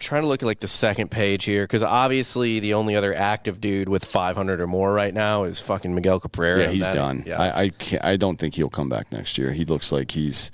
[0.00, 3.12] I'm trying to look at like the second page here because obviously the only other
[3.14, 6.62] active dude with 500 or more right now is fucking Miguel Cabrera.
[6.62, 7.22] yeah, he's That- done.
[7.26, 9.52] Yeah, I I, can't, I don't think he'll come back next year.
[9.52, 10.50] He looks like he's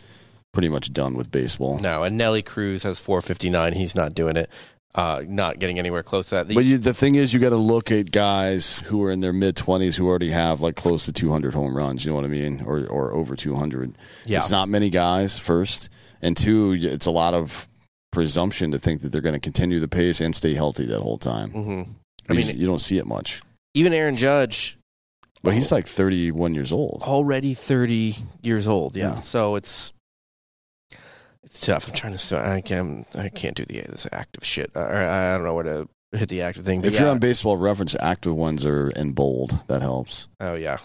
[0.50, 1.78] pretty much done with baseball.
[1.78, 3.74] no, and Nelly Cruz has 459.
[3.74, 4.50] He's not doing it.
[4.96, 6.48] Uh, not getting anywhere close to that.
[6.48, 9.20] The- But you, the thing is, you got to look at guys who are in
[9.20, 12.04] their mid twenties who already have like close to 200 home runs.
[12.04, 13.96] You know what I mean, or or over 200.
[14.24, 15.38] yeah, It's not many guys.
[15.38, 15.88] First,
[16.20, 17.68] and two, it's a lot of
[18.16, 21.18] presumption to think that they're going to continue the pace and stay healthy that whole
[21.18, 21.50] time.
[21.50, 21.82] hmm
[22.28, 23.40] I mean, you don't see it much.
[23.74, 24.78] even Aaron Judge
[25.42, 27.02] But he's like 31 years old.
[27.04, 28.96] already 30 years old.
[28.96, 29.20] Yeah, Yeah.
[29.20, 29.92] so it's
[31.44, 31.86] it's tough.
[31.88, 32.18] I'm trying to.
[32.18, 33.06] say- I can't.
[33.14, 34.72] I can't do the this active shit.
[34.74, 36.84] I, I don't know where to hit the active thing.
[36.84, 37.02] If yeah.
[37.02, 39.50] you're on baseball reference, active ones are in bold.
[39.68, 40.26] That helps.
[40.40, 40.78] oh yeah,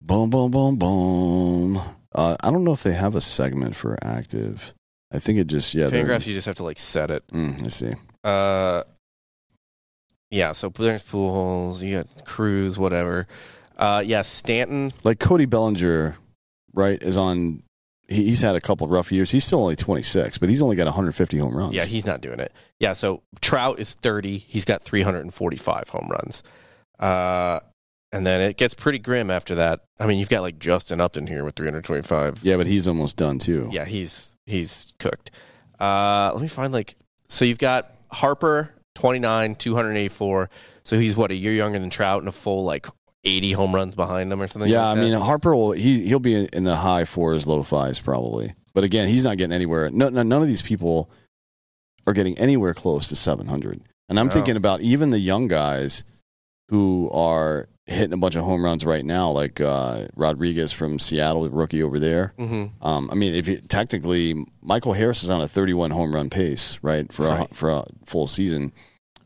[0.00, 1.80] Boom, boom, boom, boom.
[2.14, 4.74] Uh, I don't know if they have a segment for active.
[5.12, 5.88] I think it just yeah.
[5.88, 6.26] Fangraphs.
[6.26, 7.26] You just have to like set it.
[7.28, 7.92] Mm, I see.
[8.24, 8.82] Uh,
[10.30, 10.52] yeah.
[10.52, 11.82] So there's Pujols.
[11.82, 13.26] You got Cruz, whatever.
[13.76, 14.92] Uh, yeah, Stanton.
[15.04, 16.16] Like Cody Bellinger,
[16.74, 17.02] right?
[17.02, 17.62] Is on.
[18.08, 19.30] He, he's had a couple rough years.
[19.30, 21.74] He's still only 26, but he's only got 150 home runs.
[21.74, 22.52] Yeah, he's not doing it.
[22.78, 22.92] Yeah.
[22.94, 24.38] So Trout is 30.
[24.38, 26.42] He's got 345 home runs.
[26.98, 27.60] Uh,
[28.12, 29.80] and then it gets pretty grim after that.
[29.98, 32.40] I mean, you've got like Justin Upton here with 325.
[32.42, 33.68] yeah, but he's almost done too.
[33.72, 35.30] Yeah, he's he's cooked.
[35.80, 36.96] Uh, let me find like
[37.28, 40.50] so you've got Harper 29, 284.
[40.84, 42.86] So he's what a year younger than Trout and a full like
[43.24, 44.70] 80 home runs behind him or something.
[44.70, 48.00] Yeah, like I mean Harper will he he'll be in, the high fours, low fives
[48.00, 48.54] probably.
[48.74, 49.90] But again, he's not getting anywhere.
[49.90, 51.10] No, no, none of these people
[52.06, 53.80] are getting anywhere close to 700.
[54.08, 54.32] And I'm No.
[54.32, 56.04] thinking about even the young guys
[56.68, 61.48] who are hitting a bunch of home runs right now, like uh, Rodriguez from Seattle,
[61.50, 62.32] rookie over there.
[62.38, 62.70] Mhm.
[62.80, 66.78] Um, I mean, if you, technically Michael Harris is on a 31 home run pace,
[66.82, 68.72] right, for a, for a full season.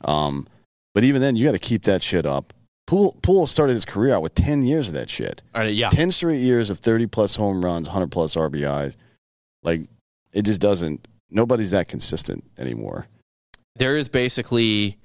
[0.05, 0.47] Um,
[0.95, 2.55] but even then, you got to keep that shit up.
[2.89, 5.43] Pujols started his career out with 10 years of that shit.
[5.55, 5.91] Uh, yeah.
[5.91, 8.97] 10 straight years of 30 plus home runs, 100 plus RBIs.
[9.65, 9.83] Like,
[10.33, 13.07] it just doesn't, nobody's that consistent anymore.
[13.75, 14.97] there is basically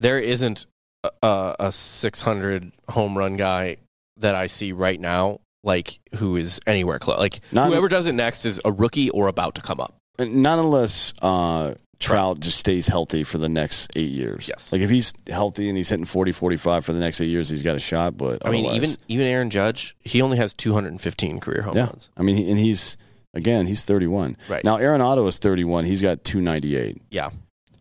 [0.00, 0.66] there isn't
[1.04, 3.76] a, a, a 600 home run guy
[4.18, 7.18] that I see right now like who is anywhere close.
[7.18, 9.94] Like Not- whoever does it next is a rookie or about to come up.
[10.18, 14.48] And Not unless uh, Trout just stays healthy for the next eight years.
[14.48, 14.72] Yes.
[14.72, 17.62] Like, if he's healthy and he's hitting 40, 45 for the next eight years, he's
[17.62, 18.16] got a shot.
[18.16, 21.86] But I mean, even even Aaron Judge, he only has 215 career home Yeah.
[21.86, 22.08] runs.
[22.16, 22.96] I mean, and he's,
[23.34, 24.36] again, he's 31.
[24.48, 24.62] Right.
[24.64, 25.84] Now, Arenado is 31.
[25.84, 27.02] He's got 298.
[27.10, 27.30] Yeah.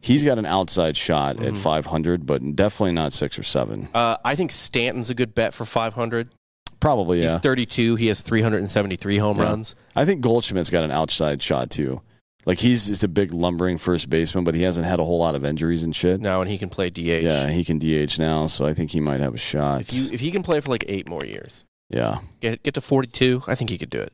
[0.05, 1.57] He's got an outside shot at Mhm.
[1.57, 3.87] 500, but definitely not six or seven.
[3.93, 6.29] Uh, I think Stanton's a good bet for 500.
[6.79, 7.33] Probably, yeah.
[7.33, 7.95] He's 32.
[7.95, 9.45] He has 373 home Yeah.
[9.45, 9.75] runs.
[9.95, 12.01] I think Goldschmidt's got an outside shot, too.
[12.45, 15.33] Like, he's just a big lumbering first baseman, but he hasn't had a whole lot
[15.33, 16.21] of injuries and shit.
[16.21, 17.23] now, and he can play DH.
[17.23, 19.81] Yeah, he can DH now, so I think he might have a shot.
[19.81, 22.19] If you if he can play for like eight more years, yeah.
[22.41, 24.13] get get to 42, I think he could do it.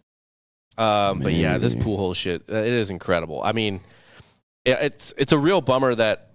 [0.77, 3.41] Um, but yeah, this Pujols shit, uh, it is incredible.
[3.43, 3.81] I mean,
[4.65, 6.31] it's it's a real bummer that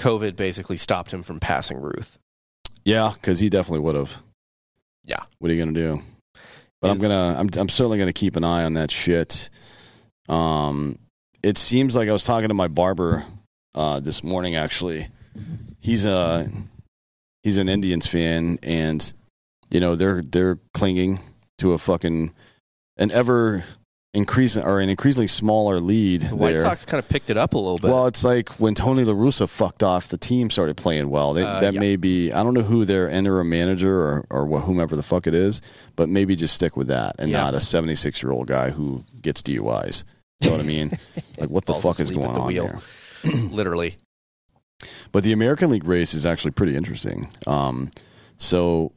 [0.00, 2.18] COVID basically stopped him from passing Ruth.
[2.84, 4.16] Yeah, because he definitely would have.
[5.04, 5.22] Yeah.
[5.38, 6.00] What are you going to do?
[6.80, 9.50] But I'm gonna, I'm, I'm certainly gonna keep an eye on that shit.
[10.30, 10.98] Um,
[11.42, 13.24] it seems like I was talking to my barber
[13.74, 14.56] uh, this morning.
[14.56, 15.08] Actually,
[15.78, 16.50] he's a
[17.42, 19.12] he's an Indians fan, and
[19.70, 21.20] you know they're they're clinging
[21.58, 22.32] to a fucking
[22.96, 23.62] an ever
[24.12, 26.22] increasing or an increasingly smaller lead.
[26.22, 26.60] The White there.
[26.60, 27.90] Sox kind of picked it up a little bit.
[27.90, 31.32] Well, it's like when Tony La Russa fucked off, the team started playing well.
[31.32, 31.80] They, Uh, that yeah.
[31.80, 35.26] may be I don't know who their interim manager or or wh- whomever the fuck
[35.26, 35.62] it is,
[35.96, 37.38] but maybe just stick with that and Yeah.
[37.42, 40.04] not a 76 year old guy who gets DUIs.
[40.40, 40.90] You know what I mean?
[41.38, 42.80] like what the fuck is going on wheel.
[43.22, 43.32] here?
[43.50, 43.96] literally.
[45.12, 47.28] But the American League race is actually pretty interesting.
[47.46, 47.90] Um,
[48.38, 48.92] so,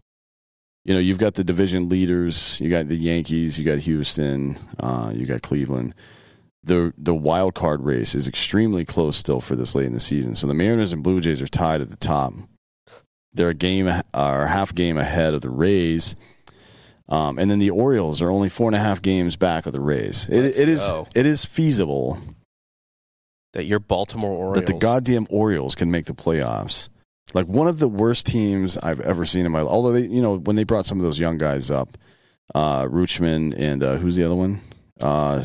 [0.85, 2.59] you know, you've got the division leaders.
[2.59, 3.57] You got the Yankees.
[3.59, 4.57] You got Houston.
[4.79, 5.95] Uh, you got Cleveland.
[6.63, 10.35] The the wild card race is extremely close still for this late in the season.
[10.35, 12.33] So the Mariners and Blue Jays are tied at the top.
[13.33, 16.15] They're a game uh, or half game ahead of the Rays.
[17.09, 19.81] Um, and then the Orioles are only four and a half games back of the
[19.81, 20.27] Rays.
[20.29, 21.05] It, it is go.
[21.13, 22.17] it is feasible
[23.51, 24.55] That your Baltimore Orioles.
[24.55, 26.87] that the goddamn Orioles can make the playoffs.
[27.33, 29.71] Like one of the worst teams I've ever seen in my life.
[29.71, 31.89] Although they, you know, when they brought some of those young guys up,
[32.53, 34.59] uh, Rutschman and uh, who's the other one?
[35.01, 35.41] Uh,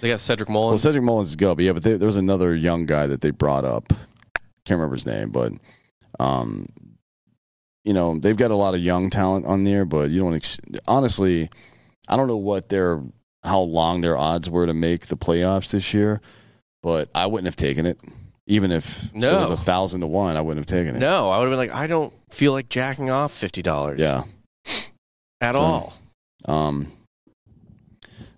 [0.00, 0.84] They got Cedric Mullins.
[0.84, 3.20] well, Cedric Mullins is go, but yeah, but there, there was another young guy that
[3.20, 3.88] they brought up.
[4.66, 5.52] Can't remember his name, but
[6.18, 6.66] um,
[7.84, 9.84] you know, they've got a lot of young talent on there.
[9.84, 10.58] But you don't ex-
[10.88, 11.48] honestly,
[12.08, 13.02] I don't know what their
[13.44, 16.20] how long their odds were to make the playoffs this year,
[16.82, 18.00] but I wouldn't have taken it.
[18.46, 19.38] Even if No.
[19.38, 20.98] it was a thousand to one, I wouldn't have taken it.
[20.98, 24.00] no, I would have been like, I don't feel like jacking off fifty dollars.
[24.00, 24.24] Yeah.
[25.40, 25.92] at So- all.
[26.46, 26.88] Um,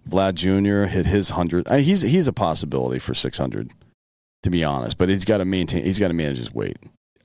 [0.09, 0.89] Vlad Jr.
[0.89, 1.67] hit his hundred.
[1.69, 3.73] I mean, he's he's a possibility for six hundred,
[4.45, 4.99] to be honest.
[4.99, 5.85] But he's got to maintain.
[5.85, 6.77] He's got to manage his weight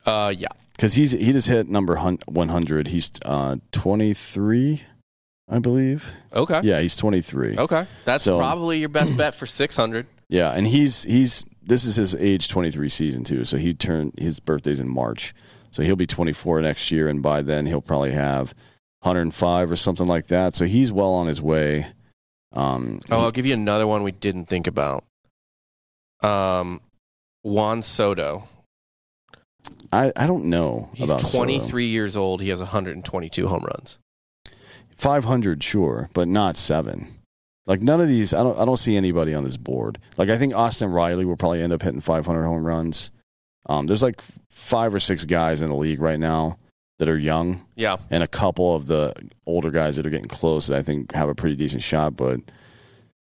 [0.06, 0.48] Uh, yeah.
[0.76, 2.88] because he's he just hit number one hundred.
[2.88, 4.82] He's uh, twenty three,
[5.52, 6.10] I believe.
[6.34, 6.62] Okay.
[6.64, 7.58] Yeah, he's twenty three.
[7.58, 7.86] Okay.
[8.06, 10.08] That's So- probably your best bet for six hundred.
[10.30, 13.43] Yeah, and he's he's this is his age twenty three season too.
[13.43, 15.34] So he turned his birthday's in March,
[15.72, 18.56] so he'll be twenty four next year, and by then he'll probably have
[19.04, 20.56] hundred and five or something like that.
[20.56, 21.88] So he's well on his way.
[22.54, 25.04] Um, Oh, I'll give you another one we didn't think about.
[26.22, 26.82] Um,
[27.43, 28.47] Juan Soto.
[29.91, 30.89] I I don't know.
[30.93, 31.43] He's about Soto.
[31.45, 32.41] 23 years old.
[32.41, 33.97] He has 122 home runs.
[35.02, 37.08] 500 sure but not seven.
[37.66, 39.97] Like none of these i don't i don't see anybody on this board.
[40.18, 43.12] Like i think austin riley will probably end up hitting 500 home runs.
[43.68, 46.58] Um, there's like five or six guys in the league right now
[46.99, 47.66] that are young.
[47.76, 47.97] Yeah.
[48.12, 49.14] and a couple of the
[49.47, 52.39] older guys that are getting close that i think have a pretty decent shot but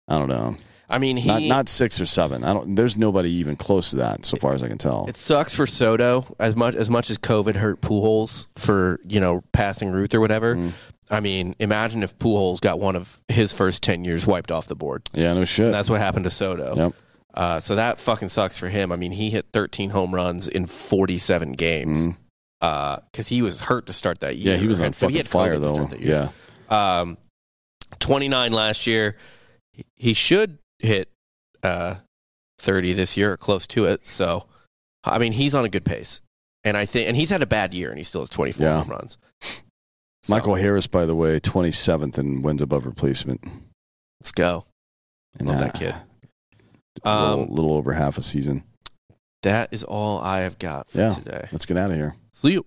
[0.08, 0.56] i don't know.
[0.90, 2.46] I mean, he not not six or seven.
[2.46, 5.06] I don't there's nobody even close to that so far as i can tell.
[5.10, 9.44] It sucks for Soto as much as much as COVID hurt Pujols for you know
[9.52, 10.56] passing Ruth or whatever.
[10.56, 10.72] Mhm.
[11.10, 14.76] I mean, imagine if Pujols got one of his first ten years wiped off the
[14.76, 15.04] board.
[15.14, 16.76] yeah no shit And that's what happened to Soto.
[16.76, 16.94] Yep.
[17.34, 18.92] Uh, so that fucking sucks for him.
[18.92, 22.08] I mean, he hit 13 home runs in 47 games
[22.60, 24.56] because he was hurt to start that year.
[24.56, 26.32] yeah he was on so fucking had fire though start that year.
[26.70, 27.18] yeah Um,
[28.00, 29.16] 29 last year.
[29.72, 31.10] He- He should hit
[31.64, 31.96] uh,
[32.60, 34.08] 30 this year or close to it.
[34.08, 34.48] So,
[35.04, 36.22] I mean, he's on a good pace.
[36.64, 38.78] And I think, and he's had a bad year and he still has 24 Yeah.
[38.82, 39.18] home runs.
[40.28, 43.42] So, Michael Harris, by the way, 27th and wins above replacement.
[44.22, 44.66] let's go.
[45.40, 45.96] And, Love uh, that kid.
[47.04, 48.64] A little, Um, little over half a season.
[49.44, 51.14] That is all I have got for Yeah.
[51.14, 51.48] today.
[51.52, 52.16] Let's get out of here.
[52.34, 52.66] See you.